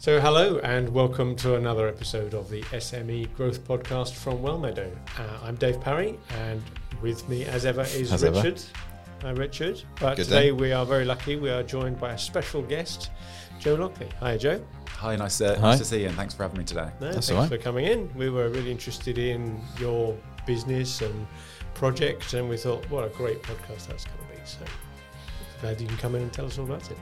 [0.00, 4.90] So, hello and welcome to another episode of the SME Growth Podcast from Wellmeadow.
[5.18, 6.62] Uh, I'm Dave Parry, and
[7.02, 8.36] with me, as ever, is As ever.
[8.36, 8.62] Richard.
[9.20, 9.82] Hi, Richard.
[10.00, 10.52] But Good today day.
[10.52, 11.36] we are very lucky.
[11.36, 13.10] We are joined by a special guest,
[13.58, 14.08] Joe Lockley.
[14.20, 14.64] Hi, Joe.
[14.88, 15.60] Hi, nice, uh, Hi.
[15.72, 16.88] nice to see you, and thanks for having me today.
[16.98, 17.50] No, That's thanks all right.
[17.50, 18.10] for coming in.
[18.14, 21.26] We were really interested in your business and
[21.74, 24.40] project, and we thought, what a great podcast that's going to be.
[24.46, 24.60] So,
[25.60, 26.96] glad you can come in and tell us all about it.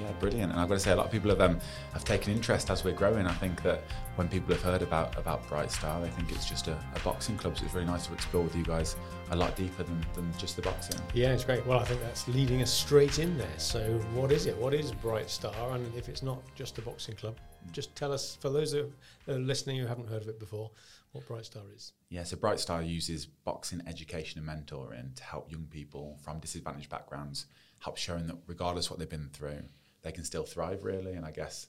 [0.00, 0.52] Yeah, brilliant.
[0.52, 1.58] And I've got to say, a lot of people have um,
[1.92, 3.26] have taken interest as we're growing.
[3.26, 3.82] I think that
[4.16, 7.36] when people have heard about about Bright Star, they think it's just a, a boxing
[7.36, 7.58] club.
[7.58, 8.96] So it's really nice to explore with you guys
[9.30, 11.00] a lot deeper than, than just the boxing.
[11.14, 11.64] Yeah, it's great.
[11.66, 13.58] Well, I think that's leading us straight in there.
[13.58, 13.80] So,
[14.14, 14.56] what is it?
[14.56, 15.54] What is Bright Star?
[15.72, 17.36] And if it's not just a boxing club,
[17.72, 18.90] just tell us, for those who
[19.28, 20.70] are listening who haven't heard of it before,
[21.12, 21.92] what Bright Star is.
[22.08, 26.88] Yeah, so Bright Star uses boxing education and mentoring to help young people from disadvantaged
[26.88, 27.46] backgrounds,
[27.80, 29.62] help showing that regardless what they've been through,
[30.02, 31.12] they can still thrive really.
[31.12, 31.68] And I guess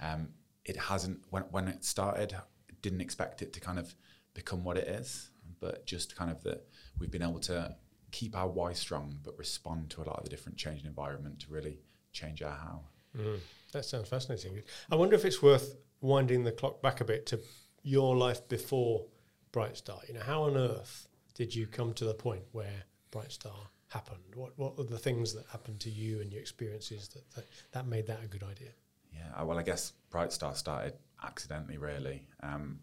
[0.00, 0.28] um,
[0.64, 2.34] it hasn't when when it started,
[2.82, 3.94] didn't expect it to kind of
[4.34, 6.66] become what it is, but just kind of that
[6.98, 7.74] we've been able to
[8.10, 11.52] keep our why strong, but respond to a lot of the different changing environment to
[11.52, 11.80] really
[12.12, 12.80] change our how.
[13.16, 13.40] Mm,
[13.72, 14.62] that sounds fascinating.
[14.90, 17.40] I wonder if it's worth winding the clock back a bit to
[17.82, 19.06] your life before
[19.52, 20.00] Bright Star.
[20.06, 24.34] You know, how on earth did you come to the point where Bright Star happened?
[24.34, 27.86] What What were the things that happened to you and your experiences that that, that
[27.86, 28.70] made that a good idea?
[29.12, 30.94] Yeah, uh, well, I guess Bright Star started
[31.24, 32.26] accidentally, really.
[32.42, 32.80] Um,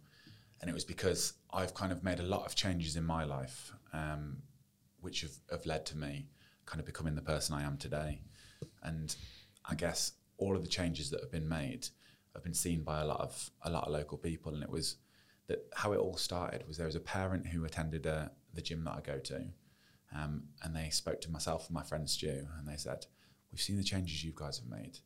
[0.61, 3.72] and it was because I've kind of made a lot of changes in my life,
[3.94, 4.38] um,
[5.02, 6.28] which have, have led to me
[6.66, 8.22] kind of becoming the person I am today.
[8.83, 9.16] And
[9.70, 11.88] I guess all of the changes that have been made
[12.33, 14.53] have been seen by a lot of a lot of local people.
[14.53, 14.98] And it was
[15.48, 18.83] that how it all started was there was a parent who attended uh, the gym
[18.86, 19.45] that I go to,
[20.14, 23.06] um, and they spoke to myself and my friend Stu, and they said,
[23.52, 25.00] "We've seen the changes you guys have made."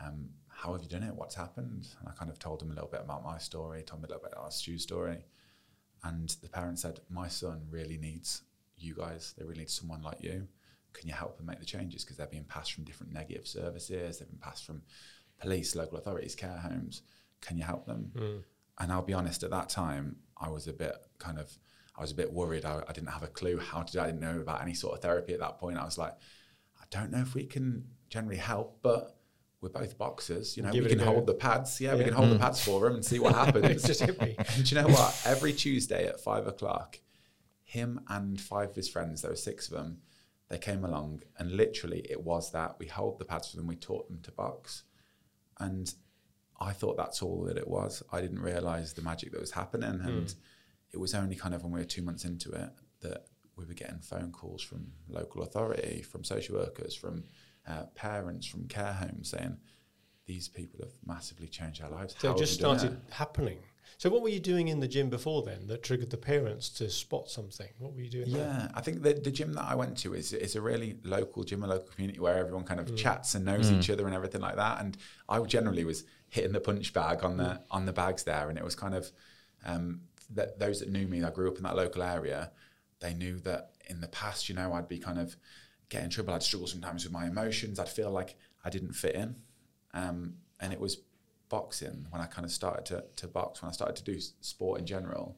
[0.00, 1.14] um, how have you done it?
[1.14, 1.88] What's happened?
[1.98, 4.08] And I kind of told them a little bit about my story, told him a
[4.08, 5.24] little bit about Stu's story.
[6.02, 8.42] And the parents said, My son really needs
[8.76, 9.34] you guys.
[9.36, 10.48] They really need someone like you.
[10.92, 12.04] Can you help them make the changes?
[12.04, 14.82] Because they're being passed from different negative services, they've been passed from
[15.40, 17.02] police, local authorities, care homes.
[17.40, 18.12] Can you help them?
[18.78, 21.52] And I'll be honest, at that time, I was a bit kind of,
[22.00, 22.64] I was a bit worried.
[22.64, 24.00] I, I didn't have a clue how to do.
[24.00, 25.76] I didn't know about any sort of therapy at that point.
[25.76, 26.14] I was like,
[26.80, 29.18] I don't know if we can generally help, but
[29.60, 30.56] we're both boxers.
[30.56, 31.78] You know, Give we can hold the pads.
[31.78, 32.40] Yeah, we can hold the hmm.
[32.40, 33.66] pads for him and see what happens.
[33.66, 34.34] It's just hit me.
[34.38, 35.22] and do you know what?
[35.26, 36.98] Every Tuesday at five o'clock,
[37.64, 39.98] him and five of his friends, there were six of them,
[40.48, 42.76] they came along and literally it was that.
[42.78, 44.84] We held the pads for them, we taught them to box.
[45.58, 45.92] And
[46.58, 48.02] I thought that's all that it was.
[48.10, 50.00] I didn't realize the magic that was happening.
[50.02, 50.40] And hmm.
[50.92, 52.70] It was only kind of when we were two months into it
[53.00, 57.24] that we were getting phone calls from local authority, from social workers, from
[57.66, 59.56] uh, parents, from care homes saying,
[60.26, 62.14] these people have massively changed our lives.
[62.22, 63.58] It just started it?" happening.
[63.98, 66.88] So what were you doing in the gym before then that triggered the parents to
[66.88, 67.68] spot something?
[67.78, 68.30] What were you doing?
[68.30, 68.42] there?
[68.42, 71.42] Yeah, I think the, the gym that I went to is is a really local
[71.42, 72.96] gym, a local community where everyone kind of Mm.
[72.96, 74.80] chats and knows each other and everything like that.
[74.80, 74.96] And
[75.28, 77.38] I generally was hitting the punch bag on Mm.
[77.38, 79.10] the on the bags there, and it was kind of
[79.66, 80.02] um,
[80.34, 82.52] that those that knew me, I grew up in that local area.
[83.00, 85.36] They knew that in the past, you know, I'd be kind of
[85.88, 86.34] getting in trouble.
[86.34, 87.78] I'd struggle sometimes with my emotions.
[87.78, 89.36] I'd feel like I didn't fit in,
[89.94, 90.98] um, and it was
[91.48, 94.78] boxing when I kind of started to to box when I started to do sport
[94.78, 95.36] in general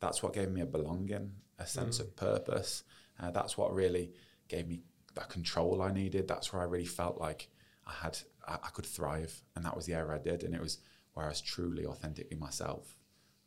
[0.00, 2.82] that's what gave me a belonging, a sense of purpose.
[3.20, 4.12] Uh, that's what really
[4.48, 4.80] gave me
[5.14, 6.26] that control I needed.
[6.26, 7.48] That's where I really felt like
[7.86, 8.18] I had,
[8.48, 10.78] I, I could thrive, and that was the area I did, and it was
[11.12, 12.96] where I was truly, authentically myself.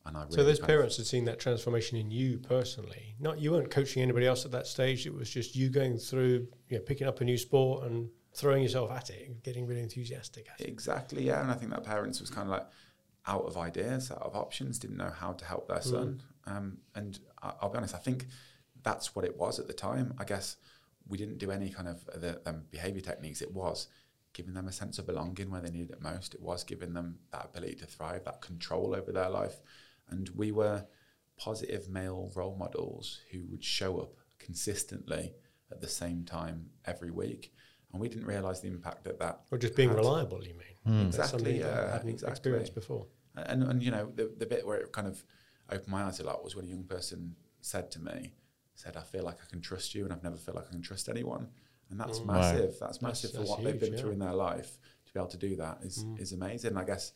[0.05, 3.15] And I really So those parents had seen that transformation in you personally.
[3.19, 5.05] Not you weren't coaching anybody else at that stage.
[5.05, 8.63] It was just you going through, you know, picking up a new sport and throwing
[8.63, 10.67] yourself at it and getting really enthusiastic at it.
[10.67, 11.41] Exactly, yeah.
[11.41, 12.67] And I think that parents was kind of like
[13.27, 16.21] out of ideas, out of options, didn't know how to help their son.
[16.45, 18.27] Um, and I, I'll be honest, I think
[18.81, 20.13] that's what it was at the time.
[20.17, 20.57] I guess
[21.07, 23.41] we didn't do any kind of the um, behavior techniques.
[23.41, 23.87] It was
[24.33, 26.33] giving them a sense of belonging where they needed it most.
[26.33, 29.61] It was giving them that ability to thrive, that control over their life.
[30.09, 30.85] And we were
[31.37, 35.33] positive male role models who would show up consistently
[35.71, 37.53] at the same time every week.
[37.91, 39.97] And we didn't realize the impact that that Or just being had.
[39.97, 40.75] reliable, you mean?
[41.05, 42.31] That's Exactly, something that I yeah, hadn't exactly.
[42.31, 43.07] experienced before.
[43.35, 45.23] And and you know the the bit where it kind of
[45.69, 48.33] opened my eyes a lot was when a young person said to me,
[48.75, 50.81] said, "I feel like I can trust you, and I've never felt like I can
[50.81, 51.49] trust anyone."
[51.89, 52.25] And that's Mm.
[52.27, 52.35] Wow.
[52.35, 52.77] massive.
[52.79, 53.99] That's massive that's for what they've been yeah.
[53.99, 54.77] through in their life.
[55.05, 56.19] To be able to do that is Mm.
[56.19, 56.77] is amazing.
[56.77, 57.13] I guess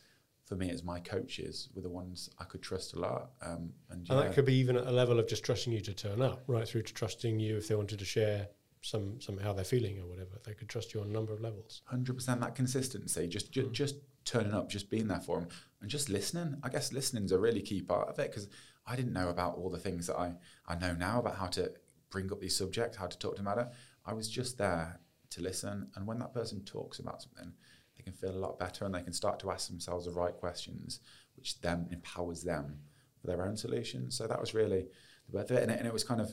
[0.48, 3.32] for me, it's my coaches were the ones I could trust a lot.
[3.42, 5.92] Um, and And that could be even at a level of just trusting you to
[5.92, 8.48] turn up, right through to trusting you if they wanted to share
[8.80, 10.40] some some how they're feeling or whatever.
[10.44, 11.82] They could trust you on a number of levels.
[11.84, 15.48] Hundred percent that consistency, just just, just turning up, just being there for them,
[15.82, 16.56] and just listening.
[16.62, 18.48] I guess listening is a really key part of it because
[18.86, 20.32] I didn't know about all the things that I
[20.66, 21.72] I know now about how to
[22.10, 23.68] bring up these subjects, how to talk to matter.
[24.06, 25.00] I was just there
[25.30, 27.52] to listen, and when that person talks about something,
[27.98, 30.34] they can feel a lot better, and they can start to ask themselves the right
[30.34, 31.00] questions,
[31.36, 32.78] which then empowers them
[33.20, 34.16] for their own solutions.
[34.16, 34.86] So that was really
[35.26, 36.32] the birth of it, and it, and it was kind of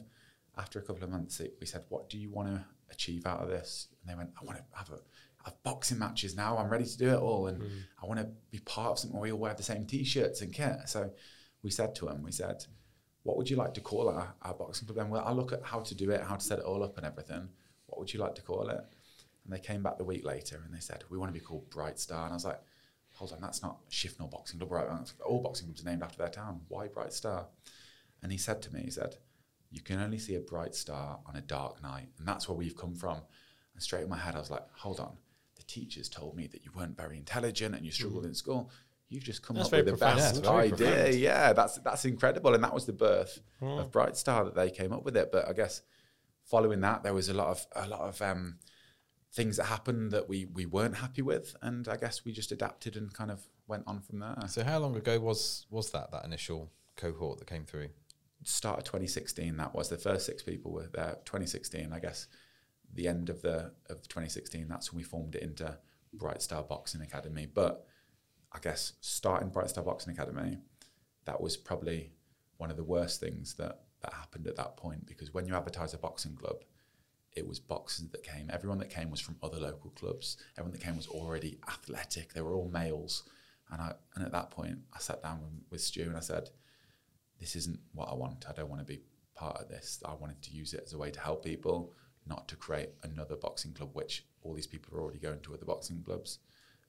[0.58, 3.42] after a couple of months, it, we said, "What do you want to achieve out
[3.42, 5.00] of this?" And they went, "I want to have a
[5.44, 6.58] have boxing matches now.
[6.58, 7.70] I'm ready to do it all, and mm.
[8.02, 10.54] I want to be part of something where we all wear the same t-shirts and
[10.54, 11.12] kit." So
[11.62, 12.66] we said to them, we said,
[13.24, 15.64] "What would you like to call our, our boxing club?" Then well, I'll look at
[15.64, 17.50] how to do it, how to set it all up, and everything.
[17.88, 18.82] What would you like to call it?
[19.46, 21.70] And they came back the week later and they said, "We want to be called
[21.70, 22.62] Bright Star." And I was like,
[23.14, 24.88] "Hold on, that's not Shifnal Boxing Club, right?
[25.26, 26.62] All boxing clubs are named after their town.
[26.68, 27.48] Why Bright Star?"
[28.24, 29.18] And he said to me, he said
[29.76, 32.08] you can only see a bright star on a dark night.
[32.18, 33.18] And that's where we've come from.
[33.74, 35.18] And straight in my head, I was like, hold on.
[35.58, 38.28] The teachers told me that you weren't very intelligent and you struggled mm.
[38.30, 38.72] in school.
[39.10, 40.78] You've just come that's up with the best yeah, idea.
[40.78, 41.16] Profound.
[41.16, 42.56] Yeah, that's that's incredible.
[42.56, 43.80] And that was the birth mm.
[43.80, 45.32] of Bright Star that they came up with it.
[45.32, 45.82] But I guess
[46.46, 48.58] following that, there was a lot of a lot of um,
[49.36, 52.96] things that happened that we we weren't happy with, and I guess we just adapted
[52.96, 54.36] and kind of went on from there.
[54.48, 57.90] So how long ago was was that that initial cohort that came through?
[58.46, 62.28] start of 2016 that was the first six people were there 2016 i guess
[62.94, 65.76] the end of the of 2016 that's when we formed it into
[66.14, 67.88] bright star boxing academy but
[68.54, 70.60] i guess starting bright star boxing academy
[71.26, 72.12] that was probably
[72.58, 75.94] one of the worst things that that happened at that point because when you advertise
[75.94, 76.64] a boxing club
[77.36, 80.84] it was boxers that came everyone that came was from other local clubs everyone that
[80.84, 83.24] came was already athletic they were all males
[83.72, 85.40] and i and at that point i sat down
[85.70, 86.50] with, stu and i said
[87.40, 88.46] this isn't what I want.
[88.50, 89.02] I don't want to be
[89.36, 90.02] part of this.
[90.06, 91.94] I wanted to use it as a way to help people,
[92.26, 95.66] not to create another boxing club, which all these people are already going to other
[95.66, 96.40] boxing clubs.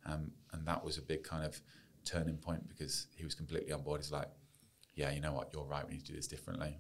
[0.05, 1.61] Um, and that was a big kind of
[2.05, 4.01] turning point because he was completely on board.
[4.01, 4.31] He's like,
[4.95, 6.79] yeah, you know what, you're right, we need to do this differently.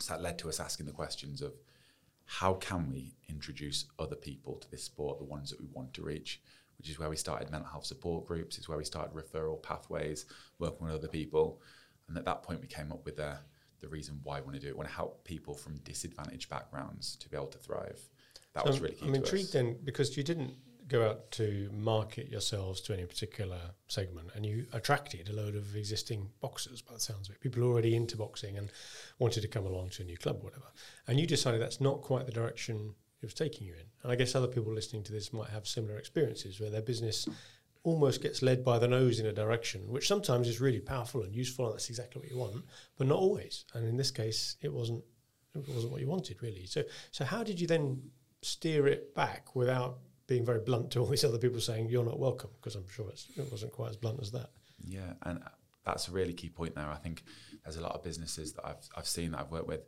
[0.00, 1.52] So that led to us asking the questions of
[2.30, 6.02] how can we introduce other people to this sport, the ones that we want to
[6.02, 6.42] reach,
[6.76, 10.26] which is where we started mental health support groups, is where we started referral pathways,
[10.58, 11.62] working with other people.
[12.06, 13.38] And at that point, we came up with the,
[13.80, 14.74] the reason why we want to do it.
[14.74, 17.98] We want to help people from disadvantaged backgrounds to be able to thrive.
[18.52, 19.06] That so was really key.
[19.06, 19.52] I'm intrigued us.
[19.52, 20.52] then because you didn't
[20.88, 23.58] go out to market yourselves to any particular
[23.88, 27.62] segment and you attracted a load of existing boxers by the sounds of it people
[27.62, 28.70] already into boxing and
[29.18, 30.66] wanted to come along to a new club whatever
[31.06, 34.16] and you decided that's not quite the direction it was taking you in and i
[34.16, 37.28] guess other people listening to this might have similar experiences where their business
[37.84, 41.34] almost gets led by the nose in a direction, which sometimes is really powerful and
[41.34, 42.64] useful, and that's exactly what you want,
[42.96, 43.64] but not always.
[43.74, 45.02] And in this case, it wasn't
[45.54, 46.66] it wasn't what you wanted really.
[46.66, 48.02] So so how did you then
[48.42, 49.98] steer it back without
[50.28, 52.50] being very blunt to all these other people saying you're not welcome?
[52.54, 54.50] Because I'm sure it wasn't quite as blunt as that.
[54.84, 55.42] Yeah, and
[55.84, 56.88] that's a really key point there.
[56.88, 57.24] I think
[57.64, 59.82] there's a lot of businesses that I've I've seen that I've worked with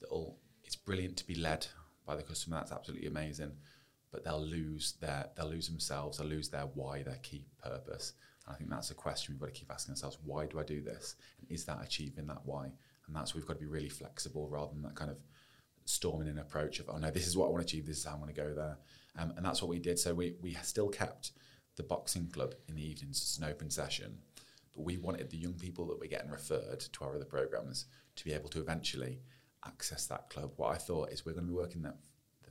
[0.00, 1.66] that all it's brilliant to be led
[2.06, 2.56] by the customer.
[2.56, 3.52] That's absolutely amazing
[4.14, 8.12] but they'll lose their they'll lose themselves, they'll lose their why, their key purpose.
[8.46, 10.62] And I think that's a question we've got to keep asking ourselves: Why do I
[10.62, 11.16] do this?
[11.40, 12.66] And is that achieving that why?
[13.06, 15.18] And that's we've got to be really flexible rather than that kind of
[15.84, 18.04] storming an approach of oh no, this is what I want to achieve, this is
[18.04, 18.78] how I want to go there.
[19.16, 19.98] Um, and that's what we did.
[19.98, 21.32] So we we still kept
[21.76, 24.18] the boxing club in the evenings as an open session,
[24.74, 28.24] but we wanted the young people that were getting referred to our other programs to
[28.24, 29.20] be able to eventually
[29.66, 30.52] access that club.
[30.56, 31.96] What I thought is we're going to be working that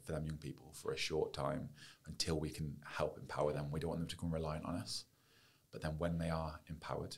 [0.03, 1.69] for them young people for a short time
[2.07, 3.71] until we can help empower them.
[3.71, 5.05] We don't want them to become reliant on us.
[5.71, 7.17] But then when they are empowered,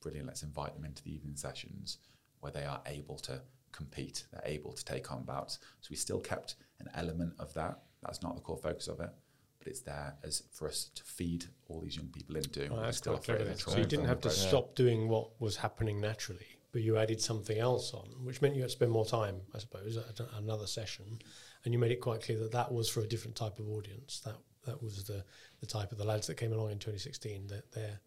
[0.00, 1.98] brilliant, let's invite them into the evening sessions
[2.40, 5.58] where they are able to compete, they're able to take on bouts.
[5.80, 7.82] So we still kept an element of that.
[8.02, 9.10] That's not the core focus of it,
[9.58, 12.68] but it's there as for us to feed all these young people into.
[12.68, 13.54] Oh, that's quite clever.
[13.56, 17.58] So you didn't have to stop doing what was happening naturally, but you added something
[17.58, 21.20] else on, which meant you had to spend more time, I suppose, at another session
[21.64, 24.20] and you made it quite clear that that was for a different type of audience.
[24.20, 25.24] That that was the
[25.60, 27.46] the type of the lads that came along in 2016.
[27.48, 28.00] That their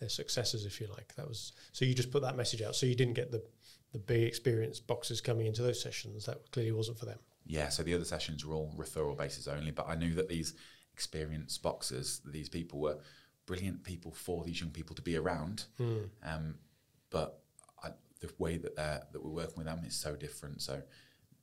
[0.00, 1.14] their successors, if you like.
[1.16, 2.74] That was so you just put that message out.
[2.74, 3.42] So you didn't get the
[3.92, 6.24] the big experienced boxes coming into those sessions.
[6.26, 7.18] That clearly wasn't for them.
[7.44, 7.68] Yeah.
[7.68, 9.70] So the other sessions were all referral basis only.
[9.70, 10.54] But I knew that these
[10.92, 12.98] experienced boxers, these people were
[13.46, 15.64] brilliant people for these young people to be around.
[15.80, 16.08] Mm.
[16.24, 16.54] Um,
[17.10, 17.40] but
[17.82, 20.62] I, the way that they're that we're working with them is so different.
[20.62, 20.82] So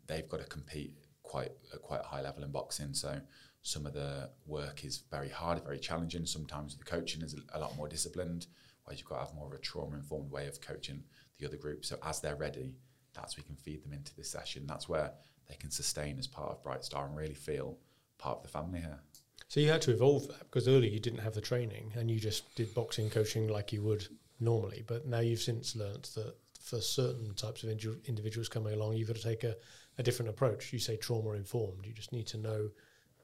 [0.07, 2.93] they've got to compete quite at quite a high level in boxing.
[2.93, 3.19] So
[3.61, 6.25] some of the work is very hard, very challenging.
[6.25, 8.47] Sometimes the coaching is a, lot more disciplined,
[8.83, 11.03] whereas you've got to have more of a trauma informed way of coaching
[11.37, 11.85] the other group.
[11.85, 12.75] So as they're ready,
[13.13, 14.65] that's we can feed them into this session.
[14.65, 15.11] That's where
[15.49, 17.77] they can sustain as part of Bright Star and really feel
[18.17, 18.99] part of the family here.
[19.47, 22.19] So you had to evolve that because earlier you didn't have the training and you
[22.19, 24.07] just did boxing coaching like you would
[24.39, 24.83] normally.
[24.85, 29.07] But now you've since learnt that for certain types of indi- individuals coming along, you've
[29.07, 29.55] got to take a,
[29.97, 30.71] a different approach.
[30.71, 31.85] You say trauma informed.
[31.85, 32.69] You just need to know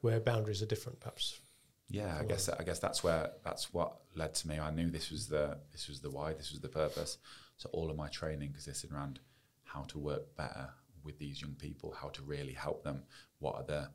[0.00, 1.40] where boundaries are different, perhaps.
[1.88, 4.58] Yeah, I guess I guess that's where that's what led to me.
[4.58, 7.18] I knew this was the this was the why, this was the purpose.
[7.58, 9.20] So all of my training consisted around
[9.62, 10.70] how to work better
[11.06, 13.04] with these young people, how to really help them.
[13.38, 13.88] What are the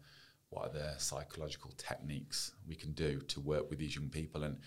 [0.50, 4.44] what are the psychological techniques we can do to work with these young people?
[4.44, 4.58] And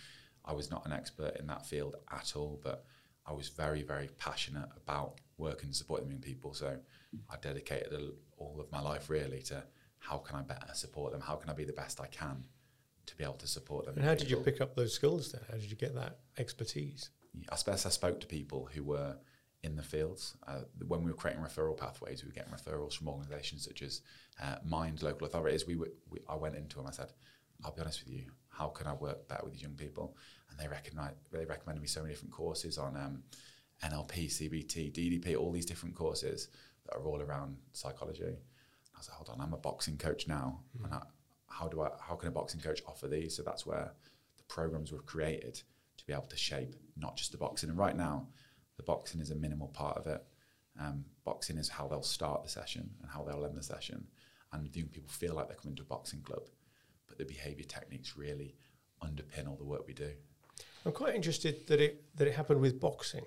[0.45, 2.87] I was not an expert in that field at all, but
[3.27, 6.55] I was very, very passionate about working to support the young people.
[6.55, 6.79] So
[7.31, 9.63] I dedicated a, all of my life really to
[9.99, 11.21] how can I better support them?
[11.21, 12.45] How can I be the best I can
[13.07, 13.97] to be able to support them?
[13.97, 15.43] And how did you pick up those skills then?
[15.51, 17.11] How did you get that expertise?
[17.51, 19.17] I suppose I spoke to people who were
[19.65, 20.37] in the fields.
[20.47, 24.03] Uh, when we were creating referral pathways, we were getting referrals from organisations such as
[24.43, 25.67] uh, Mind local authorities.
[25.67, 26.87] We, were, we, I went into them.
[26.87, 27.13] I said,
[27.65, 28.27] "I'll be honest with you.
[28.51, 30.17] How can I work better with these young people?"
[30.51, 33.23] And they recommend they recommended me so many different courses on um,
[33.83, 36.49] NLP, CBT, DDP, all these different courses
[36.85, 38.25] that are all around psychology.
[38.25, 40.85] I was like, "Hold on, I'm a boxing coach now, mm.
[40.85, 41.03] and I,
[41.49, 41.89] how do I?
[42.01, 43.93] How can a boxing coach offer these?" So that's where
[44.37, 45.63] the programs were created
[45.97, 47.71] to be able to shape not just the boxing.
[47.71, 48.29] And right now,
[48.77, 50.23] the boxing is a minimal part of it.
[50.79, 54.07] Um, boxing is how they'll start the session and how they'll end the session.
[54.53, 56.43] And the young people feel like they're coming to a boxing club,
[57.09, 58.57] but the behaviour techniques really
[59.03, 60.11] underpin all the work we do.
[60.87, 63.25] I'm quite interested that it that it happened with boxing.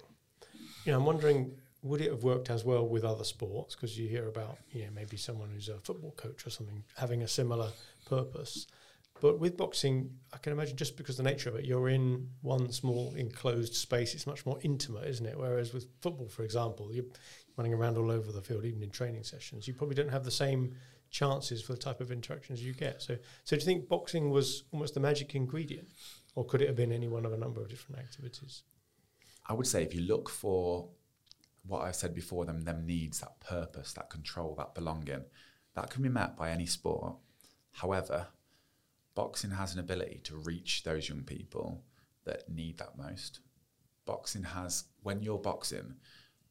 [0.86, 3.76] You know, I'm wondering would it have worked as well with other sports?
[3.76, 7.24] Because you hear about you know maybe someone who's a football coach or something having
[7.24, 7.72] a similar
[8.06, 8.68] purpose.
[9.20, 12.72] But with boxing, I can imagine just because the nature of it, you're in one
[12.72, 14.14] small enclosed space.
[14.14, 15.38] It's much more intimate, isn't it?
[15.38, 17.06] Whereas with football, for example, you're
[17.58, 19.68] running around all over the field, even in training sessions.
[19.68, 20.76] You probably don't have the same
[21.10, 23.02] chances for the type of interactions you get.
[23.02, 25.88] So, so do you think boxing was almost the magic ingredient,
[26.36, 28.64] or could it have been any one of a number of different activities?
[29.48, 30.90] I would say if you look for
[31.66, 35.24] what I said before, them them needs, that purpose, that control, that belonging,
[35.76, 37.16] that can be met by any sport.
[37.72, 38.28] However,
[39.18, 41.82] boxing has an ability to reach those young people
[42.24, 43.40] that need that most.
[44.06, 45.96] Boxing has, when you're boxing,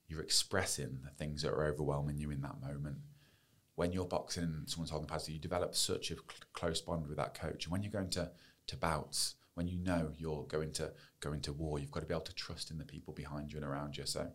[0.08, 2.96] you're expressing the things that are overwhelming you in that moment.
[3.76, 7.18] When you're boxing, someone's holding the pads, you develop such a cl- close bond with
[7.18, 7.66] that coach.
[7.66, 8.32] And when you're going to,
[8.66, 12.14] to bouts, when you know you're going to go into war, you've got to be
[12.14, 14.06] able to trust in the people behind you and around you.
[14.06, 14.28] So,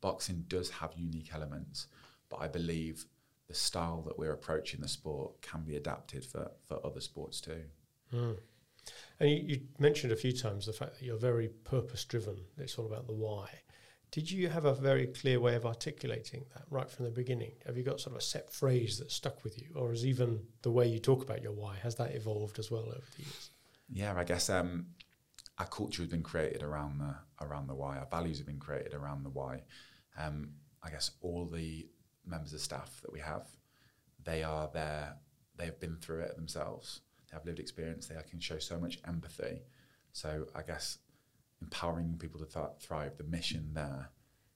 [0.00, 1.86] boxing does have unique elements,
[2.30, 3.04] but I believe
[3.48, 7.62] the style that we're approaching the sport can be adapted for, for other sports too.
[8.14, 8.36] Mm.
[9.20, 12.36] And you, you, mentioned a few times the fact that you're very purpose driven.
[12.58, 13.48] It's all about the why.
[14.10, 17.52] Did you have a very clear way of articulating that right from the beginning?
[17.66, 20.40] Have you got sort of a set phrase that stuck with you, or is even
[20.62, 23.50] the way you talk about your why has that evolved as well over the years?
[23.90, 24.86] Yeah, I guess um,
[25.58, 27.98] our culture has been created around the around the why.
[27.98, 29.62] Our values have been created around the why.
[30.16, 30.52] Um,
[30.82, 31.86] I guess all the
[32.28, 33.46] members of staff that we have,
[34.24, 35.16] they are there,
[35.56, 39.62] they've been through it themselves, they have lived experience, they can show so much empathy.
[40.12, 40.98] So I guess
[41.60, 44.10] empowering people to th- thrive, the mission there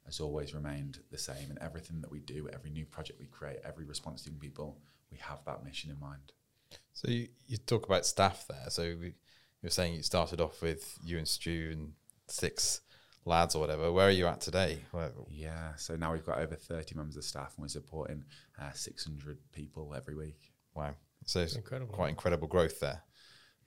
[0.07, 1.51] has always remained the same.
[1.51, 4.79] And everything that we do, every new project we create, every response to people,
[5.11, 6.33] we have that mission in mind.
[6.93, 8.67] So you, you talk about staff there.
[8.69, 9.15] So we,
[9.63, 11.93] you're saying you started off with you and Stu and
[12.27, 12.81] six
[13.25, 13.93] lads or whatever.
[13.93, 14.79] Where are you at today?
[14.91, 15.11] Where?
[15.31, 18.25] Yeah, so now we've got over 30 members of staff and we're supporting
[18.61, 20.53] uh, 600 people every week.
[20.75, 20.95] Wow.
[21.25, 21.95] So it's incredible.
[21.95, 23.03] quite incredible growth there.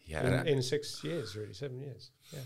[0.06, 0.42] Yeah.
[0.42, 2.12] In, in, six years, really, seven years.
[2.32, 2.40] Yeah.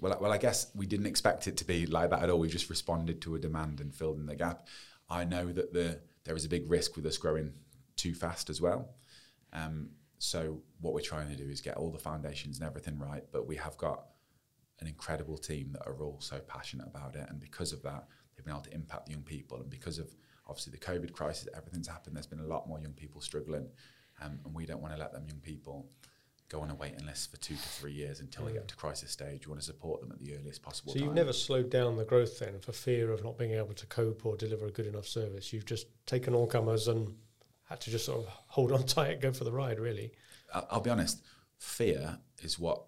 [0.00, 2.38] Well, well, I guess we didn't expect it to be like that at all.
[2.38, 4.66] We just responded to a demand and filled in the gap.
[5.10, 7.52] I know that the there is a big risk with us growing
[7.96, 8.88] too fast as well.
[9.52, 13.24] Um, so what we're trying to do is get all the foundations and everything right,
[13.30, 14.06] but we have got
[14.84, 17.26] an incredible team that are all so passionate about it.
[17.28, 19.58] And because of that, they've been able to impact young people.
[19.58, 20.14] And because of
[20.46, 22.16] obviously the COVID crisis, everything's happened.
[22.16, 23.66] There's been a lot more young people struggling.
[24.20, 25.86] Um, and we don't want to let them young people
[26.50, 29.10] go on a waiting list for two to three years until they get to crisis
[29.10, 29.46] stage.
[29.46, 31.06] We want to support them at the earliest possible so time.
[31.06, 34.26] you've never slowed down the growth then for fear of not being able to cope
[34.26, 35.52] or deliver a good enough service.
[35.52, 37.14] You've just taken all comers and
[37.64, 40.12] had to just sort of hold on tight, go for the ride, really.
[40.52, 41.22] I'll, I'll be honest.
[41.56, 42.84] Fear is what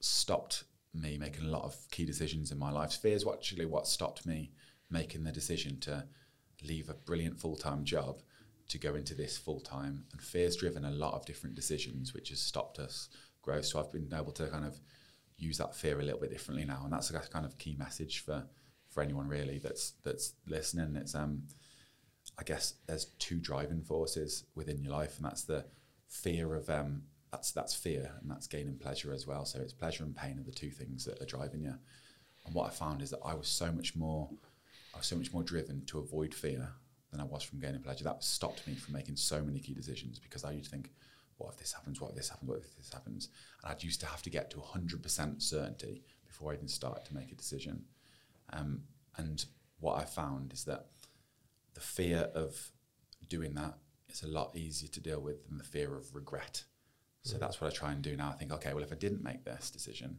[0.00, 2.92] stopped me making a lot of key decisions in my life.
[2.92, 4.50] Fear is actually what stopped me
[4.90, 6.04] making the decision to
[6.62, 8.22] leave a brilliant full time job
[8.68, 10.04] to go into this full time.
[10.12, 13.08] And fear's driven a lot of different decisions, which has stopped us
[13.40, 13.60] grow.
[13.60, 14.78] So I've been able to kind of
[15.36, 18.24] use that fear a little bit differently now, and that's a kind of key message
[18.24, 18.44] for
[18.88, 20.96] for anyone really that's that's listening.
[20.96, 21.44] It's um
[22.38, 25.64] I guess there's two driving forces within your life, and that's the
[26.08, 27.02] fear of um,
[27.32, 29.44] that's that's fear, and that's gaining pleasure as well.
[29.44, 31.74] So it's pleasure and pain are the two things that are driving you.
[32.44, 34.28] And what I found is that I was so much more,
[34.94, 36.68] I was so much more driven to avoid fear
[37.10, 38.04] than I was from gaining pleasure.
[38.04, 40.90] That stopped me from making so many key decisions because I used to think,
[41.38, 42.00] what if this happens?
[42.00, 42.48] What if this happens?
[42.50, 43.28] What if this happens?
[43.62, 47.14] And I'd used to have to get to 100% certainty before I even started to
[47.14, 47.84] make a decision.
[48.52, 48.82] Um,
[49.16, 49.44] and
[49.80, 50.86] what I found is that
[51.74, 52.70] the fear of
[53.28, 56.64] doing that is a lot easier to deal with than the fear of regret.
[57.22, 58.30] So that's what I try and do now.
[58.30, 60.18] I think, okay, well, if I didn't make this decision,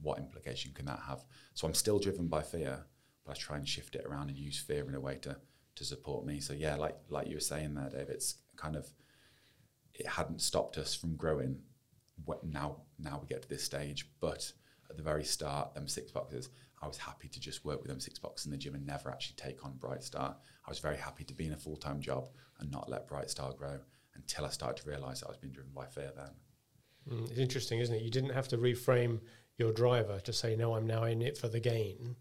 [0.00, 1.24] what implication can that have?
[1.54, 2.86] So I'm still driven by fear,
[3.24, 5.36] but I try and shift it around and use fear in a way to
[5.76, 6.40] to support me.
[6.40, 8.88] So yeah, like like you were saying there, Dave, it's kind of
[9.94, 11.60] it hadn't stopped us from growing.
[12.42, 14.52] Now now we get to this stage, but
[14.88, 16.48] at the very start, them six boxes,
[16.82, 19.10] I was happy to just work with them six boxes in the gym and never
[19.10, 20.36] actually take on Bright Star.
[20.66, 23.30] I was very happy to be in a full time job and not let Bright
[23.30, 23.78] Star grow
[24.20, 26.30] until I started to realise that I was being driven by fear then.
[27.10, 28.02] Mm, it's interesting, isn't it?
[28.02, 29.20] You didn't have to reframe
[29.56, 32.16] your driver to say, "No, I'm now in it for the gain."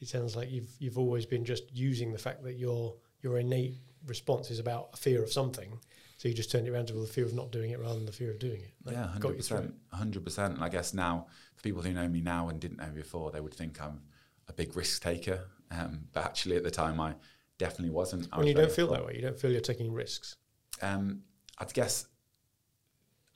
[0.00, 3.78] It sounds like you've you've always been just using the fact that your your innate
[4.06, 5.78] response is about a fear of something,
[6.16, 8.06] so you just turned it around to the fear of not doing it rather than
[8.06, 8.74] the fear of doing it.
[8.84, 10.54] That yeah, hundred you through percent, hundred percent.
[10.54, 13.30] And I guess now, for people who know me now and didn't know me before,
[13.30, 14.02] they would think I'm
[14.48, 15.48] a big risk taker.
[15.70, 17.14] Um, but actually, at the time, I
[17.58, 18.28] definitely wasn't.
[18.32, 20.36] I When was you don't feel that way, you don't feel you're taking risks.
[20.82, 21.22] Um,
[21.58, 22.06] I guess,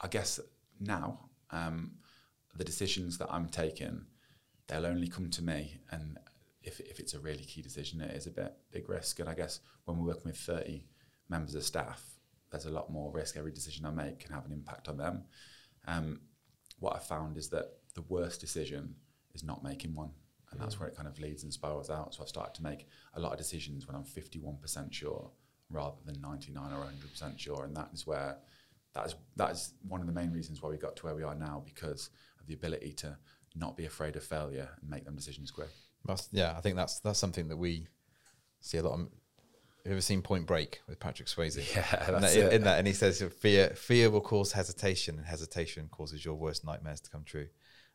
[0.01, 0.41] I guess
[0.81, 1.93] now um,
[2.57, 4.07] the decisions that I'm taking,
[4.67, 6.19] they'll only come to me, and
[6.63, 9.21] if if it's a really key decision, it is a bit big risk.
[9.21, 10.85] And I guess when we're working with 30
[11.29, 12.03] members of staff,
[12.51, 13.37] there's a lot more risk.
[13.37, 15.25] Every decision I make can have an impact on them.
[15.87, 16.21] Um,
[16.79, 18.95] what I found is that the worst decision
[19.35, 20.11] is not making one.
[20.51, 22.15] And that's where it kind of leads and spirals out.
[22.15, 25.31] So I've started to make a lot of decisions when I'm 51% sure
[25.71, 27.65] rather than 99 or 100% sure.
[27.65, 28.39] And that is where
[28.95, 31.23] that is, that is one of the main reasons why we got to where we
[31.23, 33.17] are now because of the ability to
[33.55, 35.69] not be afraid of failure and make them decisions quick.
[36.05, 37.89] That's, yeah, I think that's that's something that we
[38.61, 38.95] see a lot.
[38.95, 39.07] Of, have
[39.87, 41.57] you ever seen Point Break with Patrick Swayze?
[41.75, 45.89] Yeah, in, that, in that, and he says fear fear will cause hesitation, and hesitation
[45.91, 47.49] causes your worst nightmares to come true.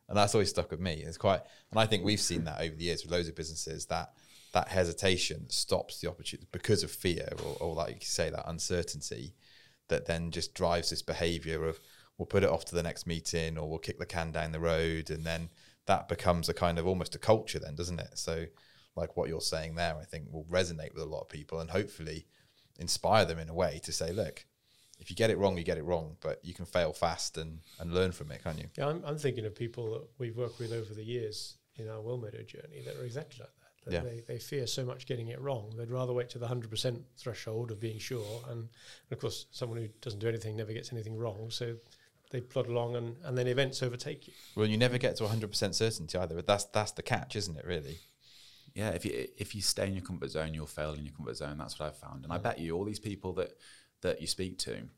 [0.08, 1.02] And that's always stuck with me.
[1.04, 3.86] It's quite, and I think we've seen that over the years with loads of businesses
[3.86, 4.12] that
[4.54, 9.34] that hesitation stops the opportunity because of fear or, or like you say that uncertainty
[9.88, 11.78] that then just drives this behavior of
[12.16, 14.60] we'll put it off to the next meeting or we'll kick the can down the
[14.60, 15.10] road.
[15.10, 15.50] And then
[15.84, 18.18] that becomes a kind of almost a culture then doesn't it?
[18.18, 18.46] So
[18.96, 21.70] like what you're saying there i think will resonate with a lot of people and
[21.70, 22.26] hopefully
[22.78, 24.44] inspire them in a way to say look
[24.98, 27.60] if you get it wrong you get it wrong but you can fail fast and
[27.80, 28.66] and learn from it can't you?
[28.76, 31.98] Yeah, I'm, I'm thinking of people that we've worked with over the years in our
[31.98, 33.63] Wellmeadow journey that are exactly like that.
[33.84, 34.00] That Yeah.
[34.00, 35.74] they, they fear so much getting it wrong.
[35.76, 38.42] They'd rather wait to the 100% threshold of being sure.
[38.48, 41.50] And, and of course, someone who doesn't do anything never gets anything wrong.
[41.50, 41.76] So
[42.30, 44.32] they plod along and, and then events overtake you.
[44.56, 47.64] well you never get to 100% certainty either but that's that's the catch isn't it
[47.64, 47.98] really
[48.74, 51.36] Yeah, if you if you stay in your comfort zone, you'll fail in your comfort
[51.36, 51.58] zone.
[51.58, 52.24] That's what I've found.
[52.24, 52.42] And I mm.
[52.42, 53.52] bet you all these people that
[54.00, 54.88] that you speak to,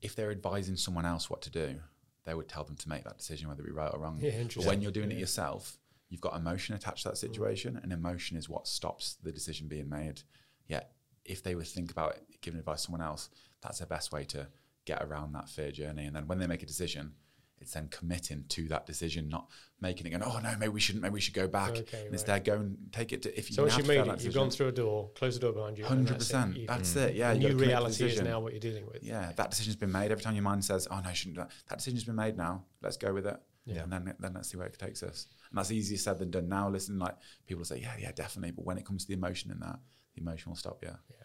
[0.00, 1.80] if they're advising someone else what to do,
[2.24, 4.18] they would tell them to make that decision, whether it be right or wrong.
[4.20, 5.76] Yeah, but when you're doing it yourself,
[6.08, 7.20] you've got emotion attached to that mm.
[7.20, 10.22] situation, and emotion is what stops the decision being made.
[10.68, 10.82] Yeah,
[11.24, 13.28] if they would think about giving advice to someone else,
[13.60, 14.48] that's the best way to
[14.84, 16.06] get around that fear journey.
[16.06, 17.12] And then when they make a decision,
[17.58, 19.48] it's then committing to that decision, not
[19.80, 21.70] making it going, oh no, maybe we shouldn't, maybe we should go back.
[21.70, 22.12] Okay, And right.
[22.12, 24.34] Instead, go and take it to if you So once you to made it, you've
[24.34, 25.84] gone through a door, close the door behind you.
[25.84, 26.66] and Hundred that's it.
[26.66, 27.14] That's it.
[27.14, 29.02] Yeah, the new commit to the reality is now what you're dealing with.
[29.02, 30.12] Yeah, that decision's been made.
[30.12, 32.36] Every time your mind says, "Oh no, I shouldn't," do that that decision's been made
[32.36, 32.64] now.
[32.82, 33.40] Let's go with it.
[33.66, 33.82] Yeah.
[33.82, 35.26] And then then let's see where it takes us.
[35.50, 36.48] And that's easier said than done.
[36.48, 39.50] Now, listen, like people say, "Yeah, yeah, definitely," but when it comes to the emotion
[39.50, 39.80] in that,
[40.14, 40.96] the emotion will stop Yeah.
[41.10, 41.24] Yeah.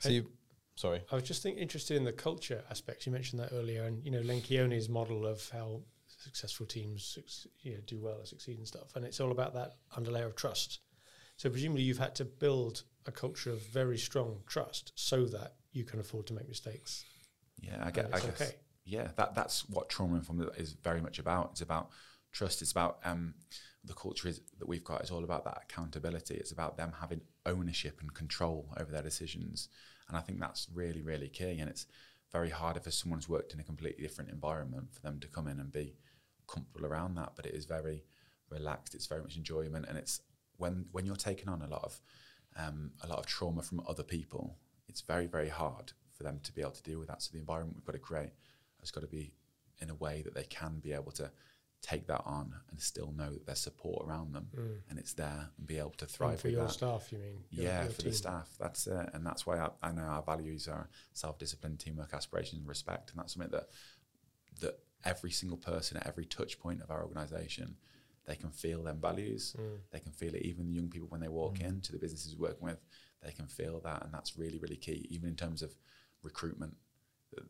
[0.00, 0.32] so you
[0.76, 3.06] sorry I was just think, interested in the culture aspects.
[3.06, 7.18] You mentioned that earlier, and you know Lencioni's model of how successful teams
[7.60, 10.34] you know, do well and succeed and stuff, and it's all about that underlayer of
[10.34, 10.80] trust.
[11.36, 15.84] So presumably you've had to build a culture of very strong trust so that you
[15.84, 17.04] can afford to make mistakes.
[17.60, 18.06] Yeah, I get.
[18.06, 18.40] And I guess.
[18.40, 18.54] okay.
[18.84, 21.50] Yeah, that that's what trauma informed is very much about.
[21.52, 21.90] It's about
[22.32, 22.60] trust.
[22.60, 23.34] It's about um,
[23.84, 25.00] the culture is, that we've got.
[25.00, 26.34] It's all about that accountability.
[26.34, 29.68] It's about them having ownership and control over their decisions.
[30.08, 31.58] And I think that's really, really key.
[31.60, 31.86] And it's
[32.30, 35.60] very hard if someone's worked in a completely different environment for them to come in
[35.60, 35.94] and be
[36.46, 37.32] comfortable around that.
[37.36, 38.04] But it is very
[38.50, 38.94] relaxed.
[38.94, 40.20] It's very much enjoyment, and it's
[40.58, 42.00] when when you're taking on a lot of
[42.56, 46.52] um, a lot of trauma from other people, it's very very hard for them to
[46.52, 47.22] be able to deal with that.
[47.22, 48.30] So the environment we've got to create
[48.84, 49.34] has got to be
[49.80, 51.30] in a way that they can be able to
[51.82, 54.80] take that on and still know that there's support around them Mm.
[54.88, 56.72] and it's there and be able to And thrive for with your that.
[56.72, 57.44] staff, you mean?
[57.50, 58.10] Your- yeah, your for team.
[58.10, 58.56] the staff.
[58.58, 59.10] That's it.
[59.12, 63.10] And that's why I, I know our values are self-discipline, teamwork, aspiration, and respect.
[63.10, 63.68] And that's something that
[64.60, 67.76] that every single person at every touch point of our organisation,
[68.24, 69.54] they can feel them values.
[69.58, 69.78] Mm.
[69.90, 70.42] They can feel it.
[70.42, 72.80] Even the young people when they walk into the businesses we're working with,
[73.22, 75.06] they can feel that, and that's really, really key.
[75.10, 75.74] Even in terms of
[76.22, 76.76] recruitment,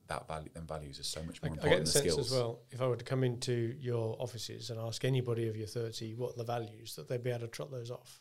[0.08, 2.32] that value, them values are so much more I important get the than sense skills.
[2.32, 2.60] as well.
[2.70, 6.32] If I were to come into your offices and ask anybody of your thirty what
[6.34, 8.20] are the values, that they'd be able to trot those off.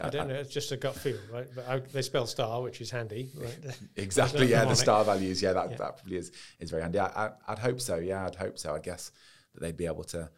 [0.00, 0.34] I don't know.
[0.34, 1.46] It's just a gut feel, right?
[1.54, 3.58] But I, they spell star, which is handy, right?
[3.96, 4.46] Exactly.
[4.46, 5.40] Yeah, the star values.
[5.40, 5.76] Yeah, that, Yeah.
[5.76, 6.98] that probably is is very handy.
[6.98, 7.96] I, I, I'd hope so.
[7.96, 8.74] Yeah, I'd hope so.
[8.74, 9.12] I guess
[9.54, 10.30] that they'd be able to.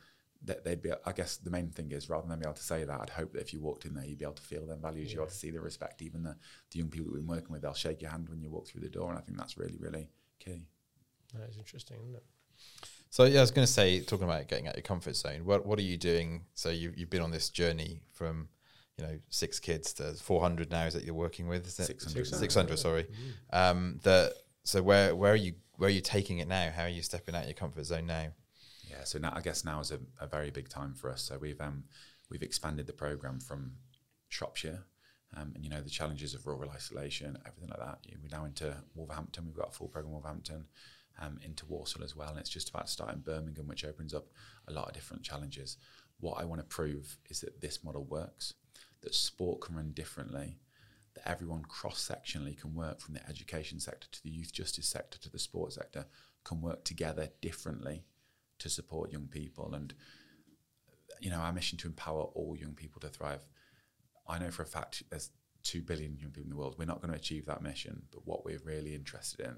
[0.45, 0.91] That they'd be.
[1.07, 3.33] I guess the main thing is rather than be able to say that, I'd hope
[3.33, 5.11] that if you walked in there, you'd be able to feel them values.
[5.11, 6.03] You'd be able to see the respect.
[6.03, 6.37] Even the,
[6.71, 8.69] the young people that we've been working with, they'll shake your hand when you walk
[8.69, 10.11] through the door, and I think that's really, really
[10.47, 10.67] key.
[11.35, 12.25] that is interesting, isn't it?
[13.11, 15.45] So yeah, I was going to say, talking about getting out your comfort zone.
[15.45, 16.45] What what are you doing?
[16.55, 18.49] So you you've been on this journey from,
[18.99, 20.87] you know, six kids to four hundred now.
[20.87, 21.67] Is that you're working with?
[21.67, 22.27] Is it 600.
[22.27, 22.79] Six hundred.
[22.79, 23.07] Sorry.
[23.53, 24.01] Um.
[24.03, 26.71] The so where where are you where are you taking it now?
[26.75, 28.29] How are you stepping out of your comfort zone now?
[28.91, 31.23] Yeah, so now I guess now is a, a very big time for us.
[31.23, 31.85] So we've um,
[32.31, 33.73] we've expanded the program from
[34.29, 34.85] Shropshire,
[35.35, 37.99] um, and you know the challenges of rural isolation, everything like that.
[38.23, 39.47] We're now into Wolverhampton.
[39.47, 40.67] We've got a full program Wolverhampton,
[41.21, 44.27] um, into Walsall as well, and it's just about starting Birmingham, which opens up
[44.69, 45.77] a lot of different challenges.
[46.21, 48.55] What I want to prove is that this model works,
[49.03, 50.59] that sport can run differently,
[51.15, 55.19] that everyone cross sectionally can work from the education sector to the youth justice sector
[55.19, 56.07] to the sports sector,
[56.45, 58.05] can work together differently
[58.59, 59.75] to support young people.
[59.75, 59.93] And,
[61.21, 63.45] you know, our mission to empower all young people to thrive.
[64.29, 65.31] I know for a fact there's
[65.65, 66.77] 2 billion young people in the world.
[66.79, 69.57] We're not going to achieve that mission, but what we're really interested in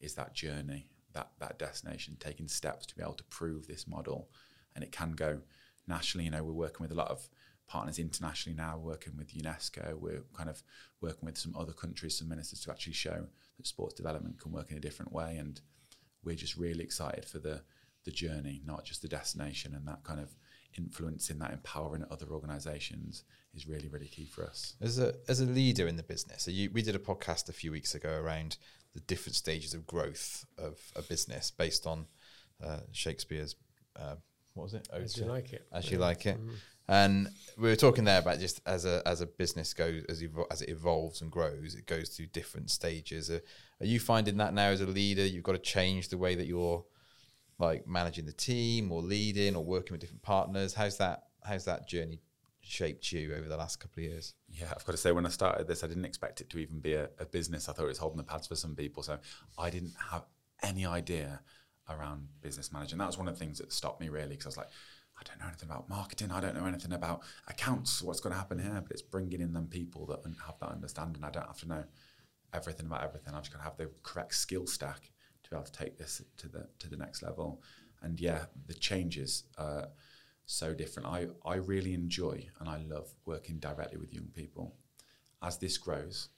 [0.00, 4.28] is that journey, that, that destination, taking steps to be able to prove this model.
[4.74, 5.40] And it can go
[5.86, 6.26] nationally.
[6.26, 7.28] You know, we're working with a lot of
[7.66, 9.94] partners internationally now, working with UNESCO.
[9.94, 10.62] We're kind of
[11.00, 13.26] working with some other countries, some ministers to actually show
[13.56, 15.36] that sports development can work in a different way.
[15.36, 15.60] And
[16.22, 17.62] we're just really excited for the
[18.04, 20.34] the journey, not just the destination, and that kind of
[20.76, 24.74] influencing that empowering other organisations is really really key for us.
[24.80, 27.52] As a as a leader in the business, so you, we did a podcast a
[27.52, 28.56] few weeks ago around
[28.94, 32.06] the different stages of growth of a business based on
[32.62, 33.56] uh, Shakespeare's
[33.96, 34.16] uh,
[34.54, 34.88] what was it?
[34.92, 35.66] Ode As you like it.
[35.72, 36.04] as you Yeah.
[36.04, 36.38] like it.
[36.38, 36.54] Mhm.
[36.90, 37.28] And
[37.58, 40.62] we were talking there about just as a as a business goes as evo- as
[40.62, 43.30] it evolves and grows, it goes through different stages.
[43.30, 43.42] Are,
[43.80, 46.46] are you finding that now as a leader, you've got to change the way that
[46.46, 46.84] you're
[47.58, 50.74] like managing the team or leading or working with different partners?
[50.74, 52.20] How's that how's that journey
[52.60, 54.34] shaped you over the last couple of years?
[54.48, 56.80] Yeah, I've got to say, when I started this, I didn't expect it to even
[56.80, 57.68] be a, a business.
[57.68, 59.02] I thought it was holding the pads for some people.
[59.02, 59.18] So
[59.58, 60.24] I didn't have
[60.62, 61.40] any idea
[61.88, 62.98] around business management.
[62.98, 64.68] That was one of the things that stopped me really because I was like,
[65.18, 66.30] I don't know anything about marketing.
[66.30, 68.02] I don't know anything about accounts.
[68.02, 68.80] What's going to happen here?
[68.80, 71.24] But it's bringing in them people that have that understanding.
[71.24, 71.84] I don't have to know
[72.52, 73.34] everything about everything.
[73.34, 75.10] I've just got to have the correct skill stack
[75.48, 77.62] to be able to take this to the to the next level.
[78.02, 79.88] And yeah, the changes are
[80.46, 81.08] so different.
[81.08, 84.76] I, I really enjoy and I love working directly with young people.
[85.42, 86.28] As this grows,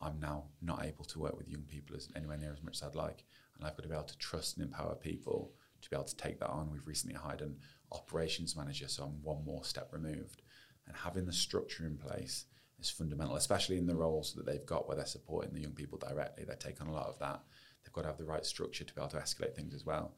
[0.00, 2.82] I'm now not able to work with young people as anywhere near as much as
[2.82, 3.24] I'd like.
[3.56, 6.16] And I've got to be able to trust and empower people to be able to
[6.16, 6.70] take that on.
[6.70, 7.56] We've recently hired an
[7.92, 10.42] operations manager, so I'm one more step removed.
[10.86, 12.46] And having the structure in place
[12.78, 15.98] is fundamental, especially in the roles that they've got where they're supporting the young people
[15.98, 16.44] directly.
[16.44, 17.42] They take on a lot of that.
[17.84, 20.14] They've got to have the right structure to be able to escalate things as well.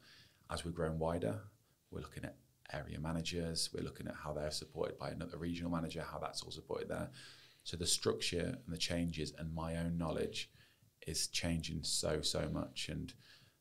[0.51, 1.39] As we're growing wider,
[1.91, 2.35] we're looking at
[2.73, 6.51] area managers, we're looking at how they're supported by another regional manager, how that's all
[6.51, 7.09] supported there.
[7.63, 10.49] So the structure and the changes and my own knowledge
[11.07, 12.89] is changing so, so much.
[12.89, 13.13] And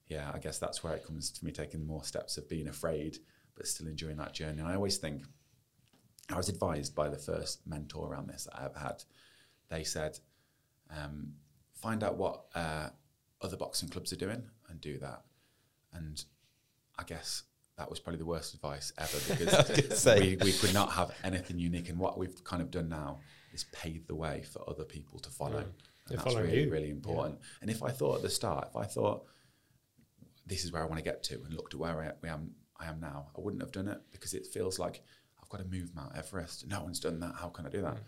[0.08, 3.18] yeah, I guess that's where it comes to me taking more steps of being afraid,
[3.56, 4.58] but still enjoying that journey.
[4.58, 5.22] And I always think
[6.30, 9.04] I was advised by the first mentor around this that I ever had.
[9.68, 10.18] They said,
[10.90, 11.34] um,
[11.74, 12.88] find out what uh,
[13.42, 15.22] other boxing clubs are doing and do that.
[15.92, 16.22] And
[16.98, 17.44] I guess
[17.76, 21.88] that was probably the worst advice ever because we, we could not have anything unique.
[21.88, 23.20] And what we've kind of done now
[23.52, 25.60] is paved the way for other people to follow.
[25.60, 25.64] Mm.
[25.64, 25.72] And
[26.08, 26.70] They're that's following really, you.
[26.70, 27.38] really important.
[27.60, 29.24] And if I thought at the start, if I thought
[30.46, 32.52] this is where I want to get to and looked at where I, I am
[32.78, 35.02] I am now, I wouldn't have done it because it feels like
[35.40, 36.66] I've got to move Mount Everest.
[36.66, 37.34] No one's done that.
[37.36, 37.98] How can I do that?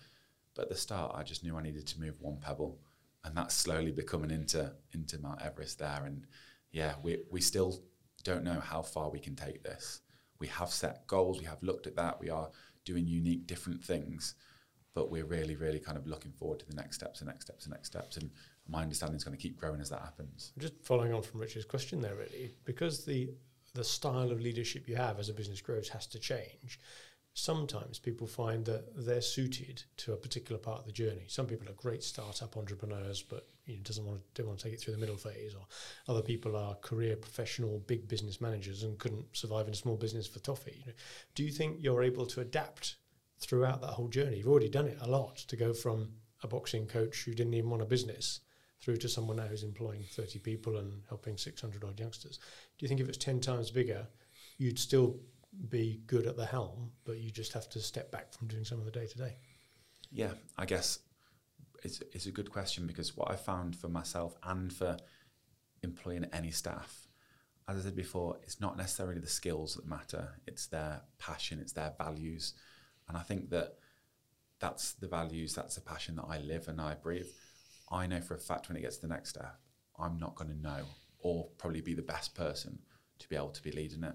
[0.54, 2.78] But at the start, I just knew I needed to move one pebble,
[3.24, 6.04] and that's slowly becoming into into Mount Everest there.
[6.04, 6.26] And
[6.72, 7.82] yeah, we we still
[8.22, 10.00] don't know how far we can take this.
[10.38, 11.38] We have set goals.
[11.38, 12.20] We have looked at that.
[12.20, 12.50] We are
[12.84, 14.34] doing unique, different things,
[14.94, 17.64] but we're really, really kind of looking forward to the next steps, the next steps,
[17.64, 18.16] the next steps.
[18.16, 18.30] And
[18.68, 20.52] my understanding is going to keep growing as that happens.
[20.58, 23.30] Just following on from Richard's question there, really, because the
[23.74, 26.78] the style of leadership you have as a business grows has to change.
[27.36, 31.24] Sometimes people find that they're suited to a particular part of the journey.
[31.26, 34.64] Some people are great startup entrepreneurs, but you know, doesn't want to don't want to
[34.64, 35.52] take it through the middle phase.
[35.52, 35.66] Or
[36.08, 40.28] other people are career professional, big business managers and couldn't survive in a small business
[40.28, 40.76] for toffee.
[40.78, 40.92] You know,
[41.34, 42.96] do you think you're able to adapt
[43.40, 44.36] throughout that whole journey?
[44.36, 46.10] You've already done it a lot to go from
[46.44, 48.40] a boxing coach who didn't even want a business
[48.80, 52.38] through to someone now who's employing 30 people and helping 600 odd youngsters.
[52.78, 54.06] Do you think if it's 10 times bigger,
[54.58, 55.16] you'd still
[55.68, 58.78] be good at the helm, but you just have to step back from doing some
[58.78, 59.36] of the day to day?
[60.10, 61.00] Yeah, I guess
[61.82, 64.96] it's, it's a good question because what I found for myself and for
[65.82, 67.08] employing any staff,
[67.68, 71.72] as I said before, it's not necessarily the skills that matter, it's their passion, it's
[71.72, 72.54] their values.
[73.08, 73.74] And I think that
[74.60, 77.28] that's the values, that's the passion that I live and I breathe.
[77.90, 79.56] I know for a fact when it gets to the next step,
[79.98, 80.84] I'm not going to know
[81.18, 82.78] or probably be the best person
[83.18, 84.14] to be able to be leading it.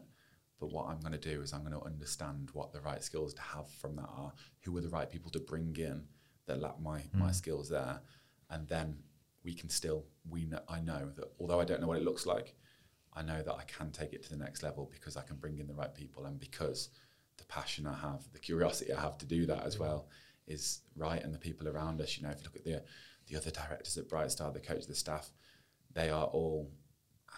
[0.59, 3.33] But what I'm going to do is I'm going to understand what the right skills
[3.35, 6.03] to have from that are, who are the right people to bring in
[6.47, 7.13] that lack my mm.
[7.13, 8.01] my skills there,
[8.49, 8.97] and then
[9.43, 12.25] we can still we know, I know that although I don't know what it looks
[12.25, 12.55] like,
[13.13, 15.59] I know that I can take it to the next level because I can bring
[15.59, 16.89] in the right people and because
[17.37, 19.81] the passion I have, the curiosity I have to do that as mm.
[19.81, 20.09] well
[20.47, 22.17] is right, and the people around us.
[22.17, 22.83] You know, if you look at the
[23.27, 25.31] the other directors at Bright Star, the coach, the staff,
[25.93, 26.69] they are all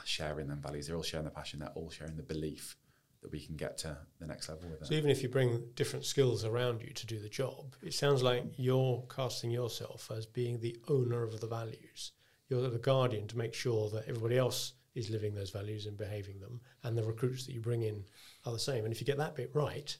[0.06, 0.88] sharing them values.
[0.88, 1.60] They're all sharing the passion.
[1.60, 2.78] They're all sharing the belief
[3.22, 4.88] that we can get to the next level with it.
[4.88, 8.24] So even if you bring different skills around you to do the job, it sounds
[8.24, 12.14] like you're casting yourself as being the owner of the values.
[12.50, 16.40] You're the guardian to make sure that everybody else is living those values and behaving
[16.40, 18.04] them, and the recruits that you bring in
[18.46, 18.84] are the same.
[18.84, 19.96] And if you get that bit right,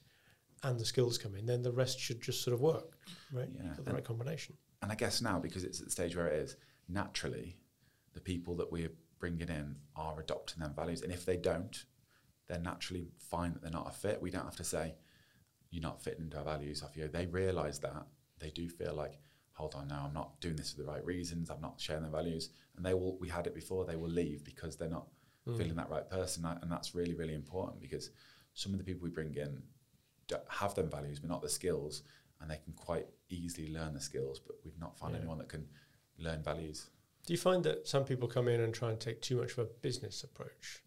[0.64, 2.98] and the skills come in, then the rest should just sort of work,
[3.32, 3.50] right?
[3.56, 4.56] Yeah, the right combination.
[4.82, 6.56] And I guess now, because it's at the stage where it is,
[6.90, 7.58] naturally,
[8.14, 11.02] the people that we're bringing in are adopting them values.
[11.02, 11.86] And if they don't,
[12.52, 14.22] they're naturally fine that they're not a fit.
[14.22, 14.96] We don't have to say,
[15.70, 17.08] you're not fitting into our values off you.
[17.08, 18.06] They realise that.
[18.40, 19.20] They do feel like,
[19.54, 21.50] hold on now, I'm not doing this for the right reasons.
[21.50, 22.50] I'm not sharing their values.
[22.76, 25.08] And they will, we had it before, they will leave because they're not
[25.48, 25.58] mm.
[25.58, 26.44] feeling that right person.
[26.46, 28.10] And that's really, really important because
[28.54, 29.64] some of the people we bring in
[30.50, 32.04] have them values, but not the skills.
[32.42, 35.20] And they can quite easily learn the skills, but we've not found yeah.
[35.20, 35.68] anyone that can
[36.20, 36.90] learn values.
[37.26, 39.60] Do you find that some people come in and try and take too much of
[39.60, 40.82] a business approach?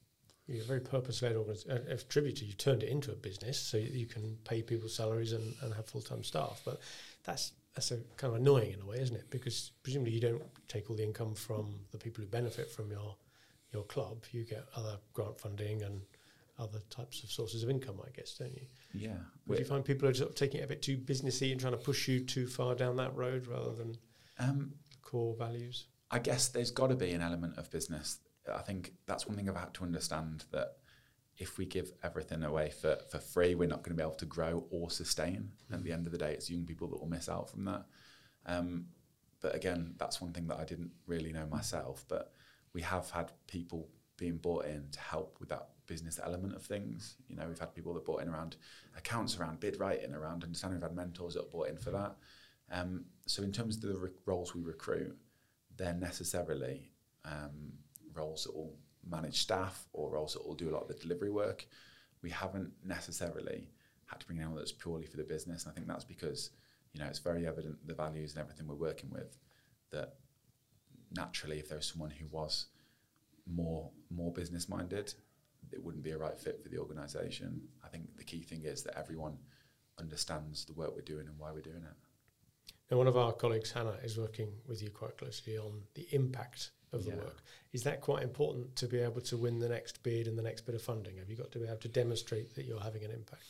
[0.47, 1.87] You're a very purpose-led organization.
[1.89, 5.55] If Tributor, you've turned it into a business, so you can pay people salaries and,
[5.63, 6.61] and have full-time staff.
[6.65, 6.81] But
[7.25, 9.31] that's that's a kind of annoying in a way, isn't it?
[9.31, 13.17] Because presumably you don't take all the income from the people who benefit from your
[13.73, 14.25] your club.
[14.33, 16.03] You get other grant funding and
[16.59, 18.67] other types of sources of income, I guess, don't you?
[18.93, 19.17] Yeah.
[19.47, 21.73] Would you find people are sort of taking it a bit too businessy and trying
[21.73, 23.97] to push you too far down that road rather than
[24.39, 25.87] um, core values?
[26.11, 28.19] I guess there's got to be an element of business
[28.53, 30.77] I think that's one thing I've had to understand that
[31.37, 34.27] if we give everything away for, for free, we're not going to be able to
[34.27, 35.51] grow or sustain.
[35.73, 37.85] At the end of the day, it's young people that will miss out from that.
[38.47, 38.87] Um,
[39.41, 42.05] but again, that's one thing that I didn't really know myself.
[42.09, 42.33] But
[42.73, 47.17] we have had people being brought in to help with that business element of things.
[47.29, 48.57] You know, we've had people that brought in around
[48.97, 50.79] accounts, around bid writing, around understanding.
[50.79, 52.17] We've had mentors that brought in for that.
[52.71, 55.17] Um, so in terms of the roles we recruit,
[55.77, 56.93] they're necessarily
[57.25, 57.73] um,
[58.15, 58.75] roles that will
[59.09, 61.67] manage staff or roles that will do a lot of the delivery work.
[62.23, 63.69] We haven't necessarily
[64.07, 65.65] had to bring anyone that's purely for the business.
[65.65, 66.51] And I think that's because,
[66.93, 69.39] you know, it's very evident the values and everything we're working with
[69.91, 70.15] that
[71.13, 72.67] naturally if there was someone who was
[73.47, 75.13] more more business minded,
[75.73, 77.61] it wouldn't be a right fit for the organisation.
[77.85, 79.39] I think the key thing is that everyone
[79.99, 81.97] understands the work we're doing and why we're doing it.
[82.91, 86.71] Now, one of our colleagues, Hannah, is working with you quite closely on the impact
[86.95, 87.17] of the yeah.
[87.17, 87.43] work.
[87.73, 90.63] Is that quite important to be able to win the next bid and the next
[90.63, 91.17] bit of funding?
[91.19, 93.45] Have you got to be able to demonstrate that you're having an impact?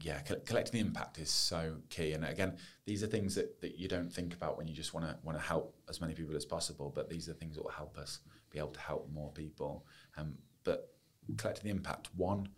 [0.00, 2.12] Yeah, co- collecting the impact is so key.
[2.12, 5.06] And again, these are things that, that you don't think about when you just want
[5.06, 6.92] to want to help as many people as possible.
[6.94, 8.18] But these are things that will help us
[8.50, 9.86] be able to help more people.
[10.16, 10.34] Um,
[10.64, 10.92] but
[11.36, 12.48] collecting the impact, one,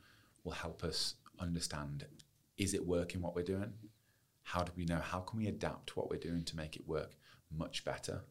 [0.44, 2.06] will help us understand
[2.56, 3.72] is it working what we're doing?
[4.42, 4.98] How do we know?
[4.98, 7.16] How can we adapt what we're doing to make it work
[7.54, 8.22] much better?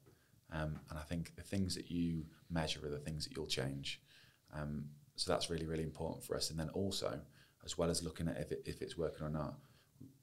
[0.55, 4.01] Um, and I think the things that you measure are the things that you'll change.
[4.53, 6.49] Um, so that's really, really important for us.
[6.49, 7.19] And then also,
[7.65, 9.55] as well as looking at if, it, if it's working or not,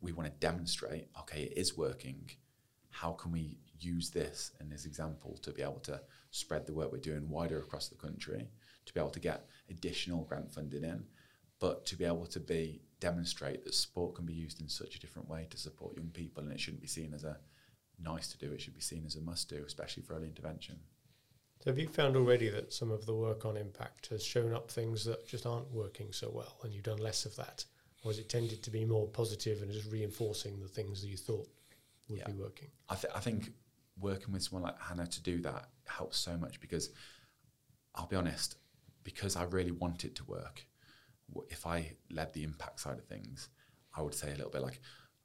[0.01, 2.31] we want to demonstrate, okay, it is working.
[2.91, 6.93] How can we use this in this example to be able to spread the work
[6.93, 8.49] we're doing wider across the country,
[8.87, 11.05] to be able to get additional grant funding in,
[11.61, 15.01] but to be able to be demonstrate that sport can be used in such a
[15.01, 17.37] different way to support young people and it shouldn't be seen as a
[18.03, 18.53] nice to do.
[18.53, 20.79] It should be seen as a must do, especially for early intervention.
[21.63, 24.71] So have you found already that some of the work on impact has shown up
[24.71, 27.65] things that just aren't working so well, and you've done less of that,
[28.03, 31.17] or has it tended to be more positive and just reinforcing the things that you
[31.17, 31.49] thought
[32.09, 32.27] would Yeah.
[32.27, 32.69] be working?
[32.89, 33.53] I, th- I think
[33.99, 36.91] working with someone like Hannah to do that helps so much because
[37.95, 38.57] I'll be honest,
[39.05, 40.67] because I really want it to work.
[41.49, 43.49] If I led the impact side of things,
[43.97, 44.81] I would say a little bit like,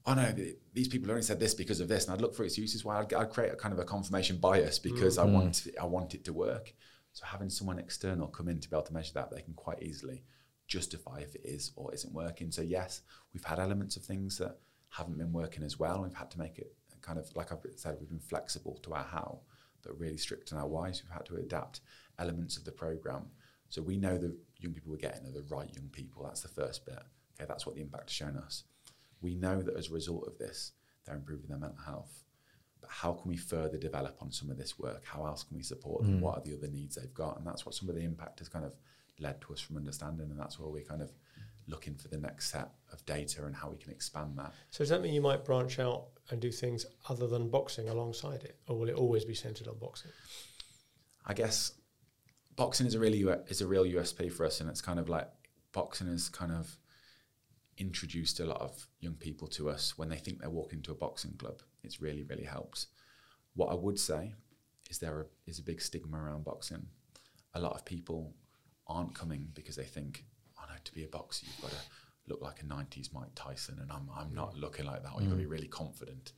[0.08, 0.34] "Oh no,
[0.74, 3.13] these people only said this because of this," and I'd look for excuses why I'd,
[3.13, 5.34] I'd create a kind of a confirmation bias because I mm-hmm.
[5.34, 6.74] want I want it to work.
[7.13, 9.84] So having someone external come in to be able to measure that, they can quite
[9.84, 10.24] easily
[10.67, 12.52] justify if it is or isn't working.
[12.52, 13.02] So yes,
[13.34, 14.58] we've had elements of things that
[14.89, 16.04] haven't been working as well.
[16.04, 19.04] We've had to make it kind of like I've said, we've been flexible to our
[19.04, 19.39] how,
[19.84, 20.91] but really strict on our why.
[20.91, 21.82] So we've had to adapt
[22.20, 23.28] elements of the program.
[23.70, 26.24] So we know the young people we're getting are the right young people.
[26.24, 27.00] That's the first bit.
[27.39, 28.63] Okay, that's what the impact has shown us.
[29.21, 30.73] We know that as a result of this,
[31.06, 32.23] they're improving their mental health.
[32.82, 35.03] But how can we further develop on some of this work?
[35.06, 36.17] How else can we support them?
[36.17, 36.21] Mm.
[36.21, 37.38] What are the other needs they've got?
[37.38, 38.73] And that's what some of the impact has kind of
[39.19, 40.30] led to us from understanding.
[40.30, 41.12] And that's where we're kind of
[41.67, 44.53] looking for the next set of data and how we can expand that.
[44.69, 48.43] So does that mean you might branch out and do things other than boxing alongside
[48.43, 50.12] it, or will it always be centered on boxing?
[51.25, 51.73] I guess
[52.56, 55.27] boxing is a really is a real USP for us, and it's kind of like
[55.73, 56.77] boxing is kind of
[57.77, 60.95] introduced a lot of young people to us when they think they're walking to a
[60.95, 61.61] boxing club.
[61.83, 62.87] It's really really helped.
[63.55, 64.33] What I would say
[64.89, 66.87] is there are, is a big stigma around boxing.
[67.53, 68.33] A lot of people
[68.87, 70.25] aren't coming because they think,
[70.59, 71.85] oh no, to be a boxer you've got to
[72.27, 74.61] look like a '90s Mike Tyson, and I'm I'm not mm.
[74.61, 75.13] looking like that.
[75.13, 75.51] Or you've got to be mm.
[75.51, 76.33] really confident.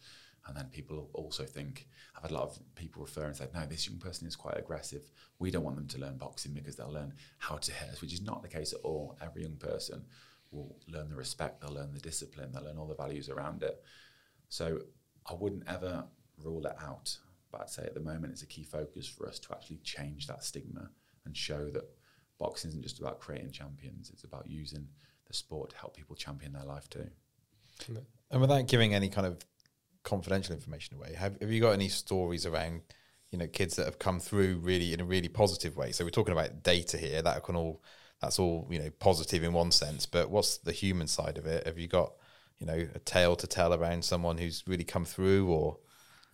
[0.47, 3.65] And then people also think, I've had a lot of people refer and say, no,
[3.67, 5.11] this young person is quite aggressive.
[5.37, 8.13] We don't want them to learn boxing because they'll learn how to hit us, which
[8.13, 9.15] is not the case at all.
[9.21, 10.05] Every young person
[10.51, 13.81] will learn the respect, they'll learn the discipline, they'll learn all the values around it.
[14.49, 14.79] So
[15.29, 16.05] I wouldn't ever
[16.37, 17.17] rule it out.
[17.51, 20.27] But I'd say at the moment it's a key focus for us to actually change
[20.27, 20.89] that stigma
[21.25, 21.83] and show that
[22.39, 24.87] boxing isn't just about creating champions, it's about using
[25.27, 27.07] the sport to help people champion their life too.
[28.31, 29.43] And without giving any kind of
[30.03, 32.81] confidential information away, have, have you got any stories around,
[33.31, 35.91] you know, kids that have come through really in a really positive way?
[35.91, 37.21] So we're talking about data here.
[37.21, 37.81] That can all
[38.21, 40.05] that's all you know positive in one sense.
[40.05, 41.65] But what's the human side of it?
[41.65, 42.13] Have you got
[42.59, 45.77] you know a tale to tell around someone who's really come through, or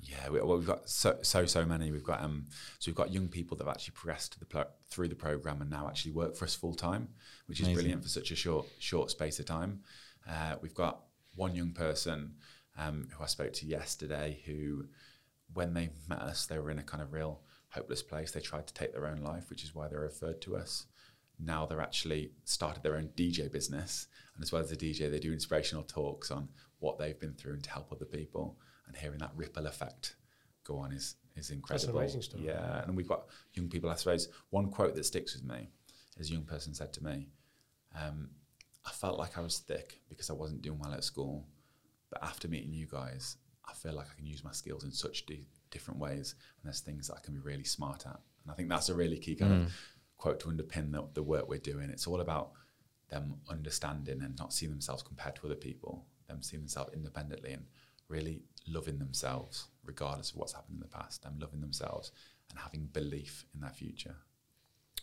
[0.01, 1.91] Yeah, we, well, we've got so so so many.
[1.91, 2.45] We've got um,
[2.79, 5.61] so we've got young people that have actually progressed to the pro- through the program
[5.61, 7.09] and now actually work for us full time,
[7.47, 9.81] which is brilliant for such a short short space of time.
[10.29, 11.01] Uh, we've got
[11.35, 12.35] one young person
[12.77, 14.85] um, who I spoke to yesterday who,
[15.53, 18.31] when they met us, they were in a kind of real hopeless place.
[18.31, 20.85] They tried to take their own life, which is why they're referred to us.
[21.39, 25.19] Now they're actually started their own DJ business, and as well as a DJ, they
[25.19, 28.57] do inspirational talks on what they've been through and to help other people.
[28.87, 30.15] And hearing that ripple effect
[30.63, 31.99] go on is is incredible.
[31.99, 32.45] That's amazing story.
[32.45, 33.89] Yeah, and we've got young people.
[33.89, 35.69] I suppose one quote that sticks with me
[36.17, 37.27] is a young person said to me,
[37.99, 38.29] um,
[38.85, 41.47] "I felt like I was thick because I wasn't doing well at school,
[42.09, 45.25] but after meeting you guys, I feel like I can use my skills in such
[45.25, 48.53] di- different ways, and there's things that I can be really smart at." And I
[48.53, 49.73] think that's a really key kind of
[50.17, 51.89] quote to underpin the, the work we're doing.
[51.89, 52.51] It's all about
[53.09, 57.65] them understanding and not seeing themselves compared to other people, them seeing themselves independently and
[58.07, 62.11] really loving themselves regardless of what's happened in the past, them loving themselves
[62.49, 64.15] and having belief in their future.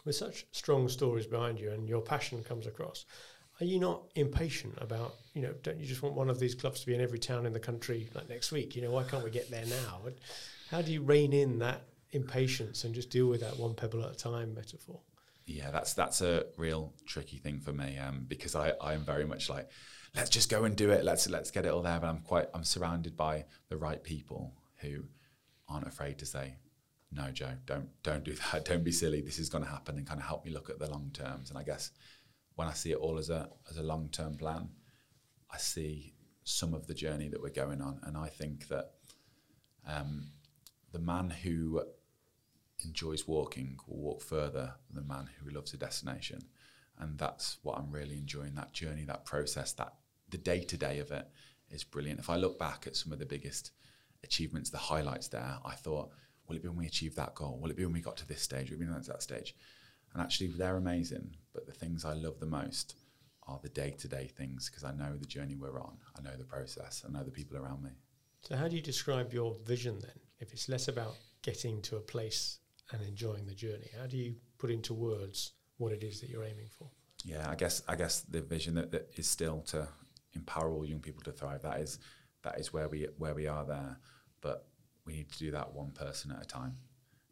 [0.04, 3.04] With such strong stories behind you and your passion comes across,
[3.60, 6.80] are you not impatient about, you know, don't you just want one of these clubs
[6.80, 8.74] to be in every town in the country like next week?
[8.74, 10.00] You know, why can't we get there now?
[10.70, 14.12] How do you rein in that impatience and just deal with that one pebble at
[14.12, 15.00] a time metaphor?
[15.44, 19.50] Yeah, that's that's a real tricky thing for me um, because I I'm very much
[19.50, 19.68] like
[20.14, 21.04] let's just go and do it.
[21.04, 21.98] Let's let's get it all there.
[21.98, 25.04] But I'm quite I'm surrounded by the right people who
[25.68, 26.56] aren't afraid to say
[27.14, 28.64] no, Joe, don't don't do that.
[28.64, 29.20] Don't be silly.
[29.20, 31.50] This is going to happen, and kind of help me look at the long terms.
[31.50, 31.90] And I guess
[32.54, 34.68] when I see it all as a as a long term plan,
[35.50, 38.92] I see some of the journey that we're going on, and I think that
[39.86, 40.30] um,
[40.92, 41.82] the man who
[42.84, 46.42] enjoys walking will walk further than the man who loves a destination.
[46.98, 49.94] And that's what I'm really enjoying that journey, that process, that
[50.28, 51.26] the day to day of it
[51.70, 52.20] is brilliant.
[52.20, 53.70] If I look back at some of the biggest
[54.22, 56.10] achievements, the highlights there, I thought,
[56.46, 57.58] will it be when we achieve that goal?
[57.60, 58.70] Will it be when we got to this stage?
[58.70, 59.54] Will it be when we got to that stage?
[60.12, 61.36] And actually, they're amazing.
[61.54, 62.96] But the things I love the most
[63.46, 66.36] are the day to day things because I know the journey we're on, I know
[66.36, 67.90] the process, I know the people around me.
[68.42, 70.18] So, how do you describe your vision then?
[70.38, 72.58] If it's less about getting to a place
[72.90, 76.44] and enjoying the journey, how do you put into words what it is that you're
[76.44, 76.90] aiming for?
[77.24, 79.88] yeah, I guess I guess the vision that, that is still to
[80.34, 81.62] empower all young people to thrive.
[81.62, 81.98] That is
[82.42, 83.98] that is where we where we are there,
[84.40, 84.66] but
[85.04, 86.76] we need to do that one person at a time.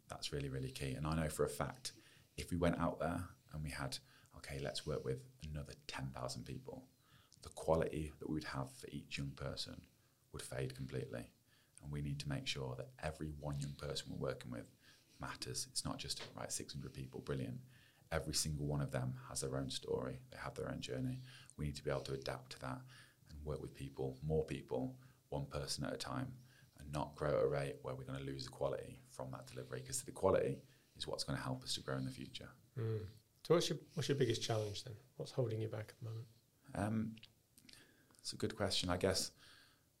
[0.09, 0.91] That's really, really key.
[0.91, 1.93] And I know for a fact,
[2.37, 3.23] if we went out there
[3.53, 3.97] and we had,
[4.37, 6.83] okay, let's work with another 10,000 people,
[7.43, 9.81] the quality that we would have for each young person
[10.33, 11.29] would fade completely.
[11.81, 14.65] And we need to make sure that every one young person we're working with
[15.21, 15.67] matters.
[15.69, 17.59] It's not just, right, 600 people, brilliant.
[18.11, 21.19] Every single one of them has their own story, they have their own journey.
[21.57, 22.81] We need to be able to adapt to that
[23.29, 24.95] and work with people, more people,
[25.29, 26.33] one person at a time,
[26.79, 29.47] and not grow at a rate where we're going to lose the quality from that
[29.47, 30.57] delivery because the quality
[30.97, 32.49] is what's going to help us to grow in the future.
[32.77, 32.99] Mm.
[33.47, 34.93] So, what's your what's your biggest challenge then?
[35.17, 36.25] What's holding you back at the moment?
[36.75, 37.15] Um,
[38.19, 38.89] it's a good question.
[38.89, 39.31] I guess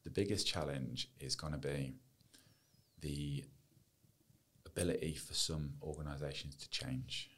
[0.03, 1.93] the biggest challenge is going to be
[3.01, 3.43] the
[4.71, 7.29] ability for some organisations to change.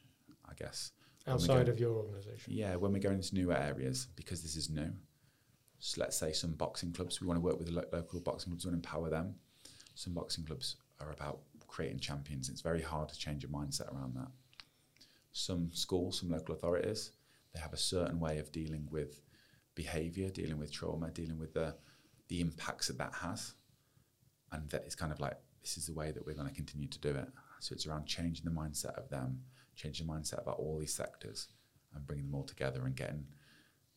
[0.50, 0.92] I guess
[1.28, 2.54] outside of your organisation.
[2.54, 4.92] Yeah, when we go into newer areas because this is new.
[5.80, 7.20] So let's say some boxing clubs.
[7.20, 9.36] We want to work with lo- local boxing clubs and empower them.
[9.96, 12.50] Some boxing clubs are about creating champions.
[12.50, 14.30] It's very hard to change your mindset around that.
[15.32, 17.12] Some schools, some local authorities,
[17.54, 19.22] they have a certain way of dealing with
[19.76, 21.76] behaviour, dealing with trauma, dealing with the
[22.30, 23.54] the impacts that that has,
[24.52, 26.88] and that it's kind of like this is the way that we're going to continue
[26.88, 27.28] to do it.
[27.60, 29.40] So it's around changing the mindset of them,
[29.76, 31.48] changing the mindset about all these sectors,
[31.96, 33.26] and bringing them all together and getting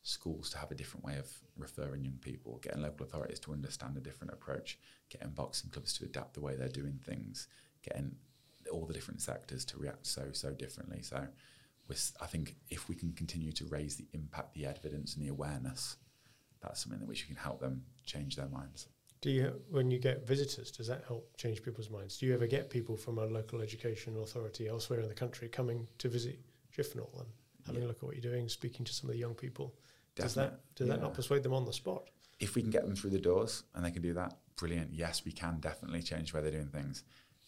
[0.03, 3.97] schools to have a different way of referring young people, getting local authorities to understand
[3.97, 4.79] a different approach,
[5.11, 7.49] getting boxing clubs to adapt the way they're doing things,
[7.83, 8.15] getting
[8.71, 11.03] all the different sectors to react so so differently.
[11.03, 11.27] So,
[12.21, 15.97] I think if we can continue to raise the impact, the evidence, and the awareness,
[16.61, 18.89] that's something that which can help them change their minds.
[19.27, 22.17] Do you, when you get visitors, does that help change people's minds?
[22.17, 25.89] Do you ever get people from a local education authority elsewhere in the country coming
[25.99, 26.39] to visit
[26.73, 27.27] Shifnal and
[27.67, 27.87] having yeah.
[27.87, 29.75] a look at what you're doing, speaking to some of the young people?
[30.15, 30.95] Does that does yeah.
[30.95, 32.05] that not persuade them on the spot?
[32.39, 34.95] If we can get them through the doors and they can do that, brilliant.
[34.95, 37.03] Yes, we can definitely change where they're doing things.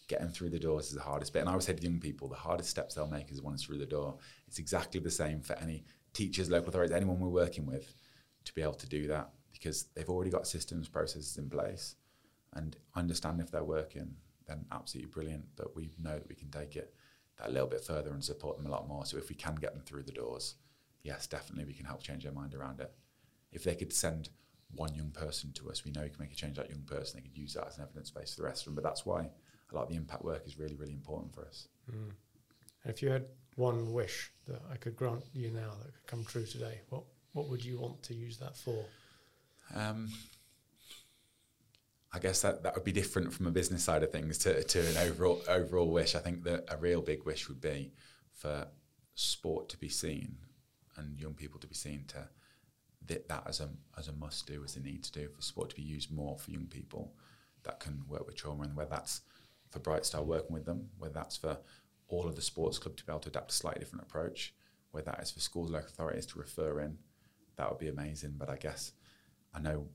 [0.09, 1.43] Getting through the doors is the hardest bit.
[1.43, 3.79] And I always say to young people, the hardest steps they'll make is once through
[3.79, 4.17] the door.
[4.49, 7.95] It's exactly the same for any teachers, local authorities, anyone we're working with,
[8.47, 11.97] to be able to do that because they've already got systems, processes in place
[12.55, 14.15] and understand if they're working,
[14.47, 15.45] then absolutely brilliant.
[15.57, 16.95] But we know that we can take it
[17.39, 19.05] that little bit further and support them a lot more.
[19.05, 20.55] So if we can get them through the doors,
[21.03, 22.93] yes, definitely we can help change their mind around it.
[23.53, 24.31] If they could send
[24.75, 27.19] one young person to us, we know we can make a change that young person.
[27.21, 28.75] They could use that as an evidence base for the rest of them.
[28.75, 29.31] But that's why
[29.71, 31.69] a lot of the impact work is really, really important for us.
[31.91, 32.13] Mm.
[32.85, 36.45] If you had one wish that I could grant you now that could come true
[36.45, 37.03] today, what
[37.33, 38.85] what would you want to use that for?
[39.75, 40.11] Um,
[42.13, 44.81] I guess that, that would be different from a business side of things to, to
[44.81, 46.15] an overall overall wish.
[46.15, 47.93] I think that a real big wish would be
[48.33, 48.67] for
[49.15, 50.37] sport to be seen
[50.97, 52.29] and young people to be seen to
[53.07, 55.71] that, that as a as a must do, as a need to do for sport
[55.71, 57.13] to be used more for young people
[57.65, 59.21] that can work with trauma and whether that's
[59.71, 61.59] for Brightstar working with them, whether that's for
[62.09, 64.55] all of the sports club to be able to adapt a slightly different approach,
[64.93, 66.97] whether that is for schools local authorities to refer in,
[67.57, 68.35] that would be amazing.
[68.39, 68.93] But I guess
[69.55, 69.87] I know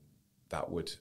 [0.48, 0.92] that would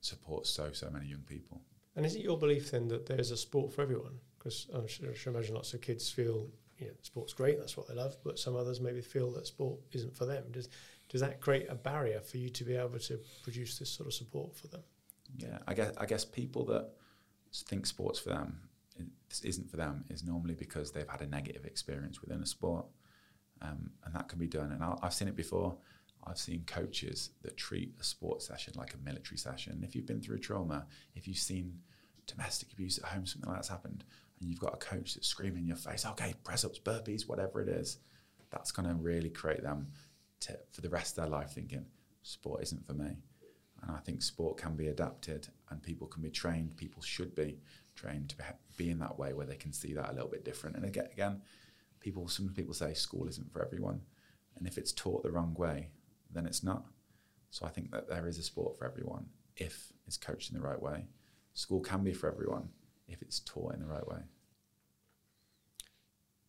[0.00, 1.62] support so so many young people.
[1.96, 4.18] And is it your belief then that there's a sport for everyone?
[4.38, 6.48] Because I'm sure, I should imagine lots of kids feel
[6.78, 9.78] you know, sport's great, that's what they love, but some others maybe feel that sport
[9.92, 10.44] isn't for them.
[10.50, 10.68] Does
[11.08, 14.14] does that create a barrier for you to be able to produce this sort of
[14.14, 14.82] support for them?
[15.36, 16.90] Yeah, I guess I guess people that
[17.52, 18.68] think sports for them
[19.32, 22.84] this isn't for them is normally because they've had a negative experience within a sport,
[23.62, 24.72] um, and that can be done.
[24.72, 25.76] And i have seen it before.
[26.24, 29.82] I've seen coaches that treat a sports session like a military session.
[29.82, 31.78] If you've been through trauma, if you've seen
[32.26, 34.04] domestic abuse at home, something like that's happened,
[34.40, 37.60] and you've got a coach that's screaming in your face, okay, press ups, burpees, whatever
[37.60, 37.98] it is,
[38.50, 39.88] that's going to really create them
[40.40, 41.86] to, for the rest of their life thinking,
[42.22, 43.16] sport isn't for me.
[43.82, 47.58] And I think sport can be adapted and people can be trained, people should be
[47.96, 48.36] trained to
[48.76, 50.76] be in that way where they can see that a little bit different.
[50.76, 51.42] And again, again
[52.02, 54.02] people, some people say school isn't for everyone.
[54.56, 55.90] And if it's taught the wrong way,
[56.32, 56.84] then it's not.
[57.50, 59.26] So I think that there is a sport for everyone
[59.56, 61.04] if it's coached in the right way.
[61.54, 62.70] School can be for everyone
[63.08, 64.20] if it's taught in the right way.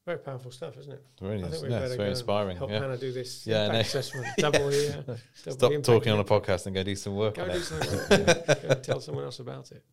[0.05, 1.01] Very powerful stuff, isn't it?
[1.21, 2.57] Really I think yeah, it's very inspiring.
[2.57, 2.81] Help yeah.
[2.81, 3.79] Hannah do this yeah, no.
[3.79, 4.27] assessment.
[4.37, 5.01] Double, yeah.
[5.33, 7.35] Stop talking on a podcast and go do some work.
[7.35, 8.07] Go do some work.
[8.11, 8.55] yeah.
[8.67, 9.85] go tell someone else about it.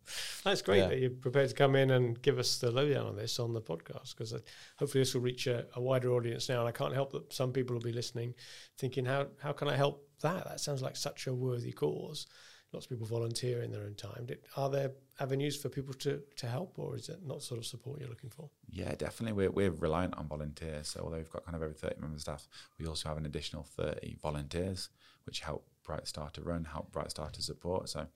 [0.43, 0.89] That's great yeah.
[0.89, 3.61] that you're prepared to come in and give us the lowdown on this on the
[3.61, 4.41] podcast because uh,
[4.81, 6.59] hopefully this will reach a, a, wider audience now.
[6.59, 8.35] And I can't help that some people will be listening,
[8.79, 10.45] thinking, "How how can I help that?
[10.45, 12.27] That sounds like such a worthy cause."
[12.73, 14.27] Lots of people volunteer in their own time.
[14.27, 17.67] Did, are there avenues for people to, to help, or is it not sort of
[17.67, 18.49] support you're looking for?
[18.69, 19.33] Yeah, definitely.
[19.33, 20.89] We're, we're reliant on volunteers.
[20.89, 22.49] So although we've got kind of over 30 members of staff,
[22.79, 24.89] we also have an additional 30 volunteers,
[25.25, 27.89] which help Brightstar to run, help Brightstar to support.
[27.89, 28.07] So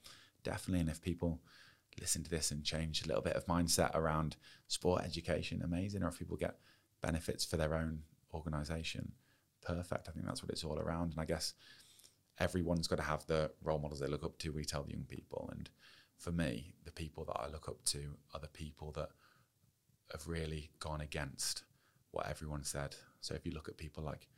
[0.45, 1.41] definitely, and if people
[2.01, 4.37] listen to this and change a little bit of mindset around
[4.69, 6.03] sport education, amazing.
[6.03, 6.59] Or if people get
[7.03, 8.01] benefits for their own
[8.33, 9.13] organisation,
[9.63, 10.09] perfect.
[10.09, 11.13] I think that's what it's all around.
[11.13, 11.55] And I guess
[12.39, 14.53] everyone's got to have the role models they look up to.
[14.53, 15.71] We tell the young people, and
[16.17, 19.11] for me, the people that I look up to are the people that
[20.13, 21.65] have really gone against
[22.11, 22.97] what everyone said.
[23.21, 24.29] So if you look at people like,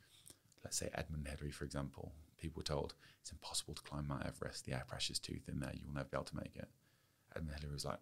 [0.63, 4.65] let's say Edmund Hillary, for example, people were told it's impossible to climb Mount Everest.
[4.65, 5.73] The air pressure's too thin there.
[5.73, 6.67] You will never be able to make it.
[7.35, 7.99] Edmund Hillary was like,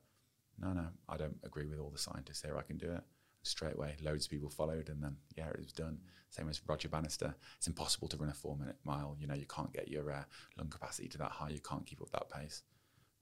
[0.60, 2.58] no, no, I don't agree with all the scientists here.
[2.58, 3.04] I can do it.
[3.46, 6.00] Straight away, loads of people followed, and then yeah, it was done.
[6.32, 7.36] Same as Roger Bannister.
[7.58, 9.16] It's impossible to run a four-minute mile.
[9.20, 10.24] You know, you can't get your uh,
[10.58, 11.50] lung capacity to that high.
[11.50, 12.64] You can't keep up that pace.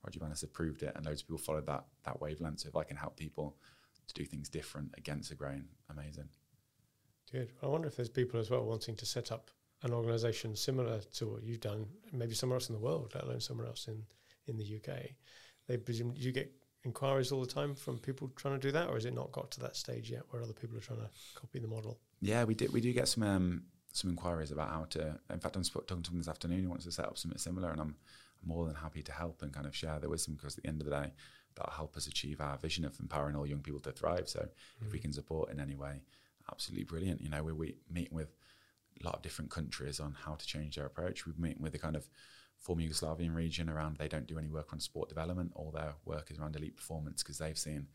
[0.01, 2.61] Roger Bannister proved it, and loads of people followed that that wavelength.
[2.61, 3.57] So if I can help people
[4.07, 6.30] to do things different against the grain, amazing.
[7.30, 7.51] Good.
[7.61, 9.51] I wonder if there's people as well wanting to set up
[9.82, 13.41] an organisation similar to what you've done, maybe somewhere else in the world, let alone
[13.41, 14.03] somewhere else in
[14.47, 14.99] in the UK.
[15.67, 16.53] They presume you get
[16.86, 19.51] inquiries all the time from people trying to do that, or has it not got
[19.51, 21.99] to that stage yet where other people are trying to copy the model?
[22.21, 22.73] Yeah, we did.
[22.73, 25.19] We do get some um, some inquiries about how to.
[25.29, 26.61] In fact, I'm talking to him this afternoon.
[26.61, 27.95] He wants to set up something similar, and I'm,
[28.45, 30.81] more than happy to help and kind of share the wisdom because at the end
[30.81, 31.11] of the day,
[31.55, 34.27] that'll help us achieve our vision of empowering all young people to thrive.
[34.27, 34.86] So, mm-hmm.
[34.86, 35.03] if we mm.
[35.03, 36.01] can support in any way,
[36.51, 37.21] absolutely brilliant.
[37.21, 38.36] You know, we're we meeting with
[39.01, 41.25] a lot of different countries on how to change their approach.
[41.25, 42.07] We're meeting with the kind of
[42.64, 45.51] former Yugoslavian region around they don't do any work on sport development.
[45.55, 47.88] All their work is around elite performance because they've seen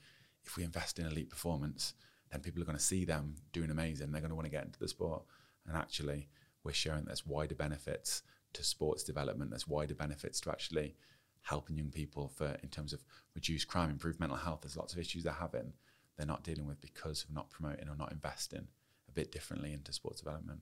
[0.45, 1.95] if we invest in elite performance,
[2.31, 4.12] then people are going to see them doing amazing.
[4.12, 5.23] They're going to want to get into the sport.
[5.66, 6.29] And actually,
[6.64, 9.51] we're showing there's wider benefits to sports development.
[9.51, 10.95] There's wider benefits to actually
[11.43, 13.05] helping young people for in terms of
[13.35, 14.61] reduce crime, improve mental health.
[14.62, 15.73] There's lots of issues they're having
[16.19, 18.66] they're not dealing with because of not promoting or not investing
[19.09, 20.61] a bit differently into sports development.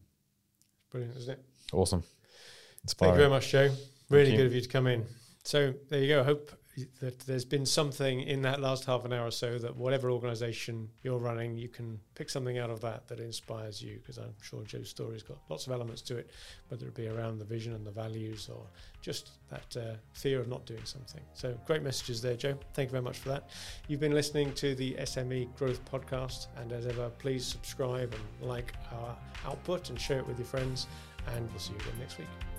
[0.90, 1.44] Brilliant, isn't it?
[1.72, 2.04] Awesome.
[2.84, 3.14] Inspiring.
[3.14, 3.70] Thank you very much, Joe.
[4.09, 5.04] Really good of you to come in.
[5.42, 6.20] So there you go.
[6.20, 6.52] I hope
[7.00, 10.88] that there's been something in that last half an hour or so that whatever organization
[11.02, 13.98] you're running, you can pick something out of that that inspires you.
[13.98, 16.30] Because I'm sure Joe's story's got lots of elements to it,
[16.68, 18.66] whether it be around the vision and the values or
[19.00, 21.22] just that uh, fear of not doing something.
[21.34, 22.59] So great messages there, Joe.
[22.74, 23.50] Thank you very much for that.
[23.88, 26.48] You've been listening to the SME Growth Podcast.
[26.59, 30.86] And as ever, please subscribe and like our output and share it with your friends.
[31.34, 32.55] And we'll see you again next week.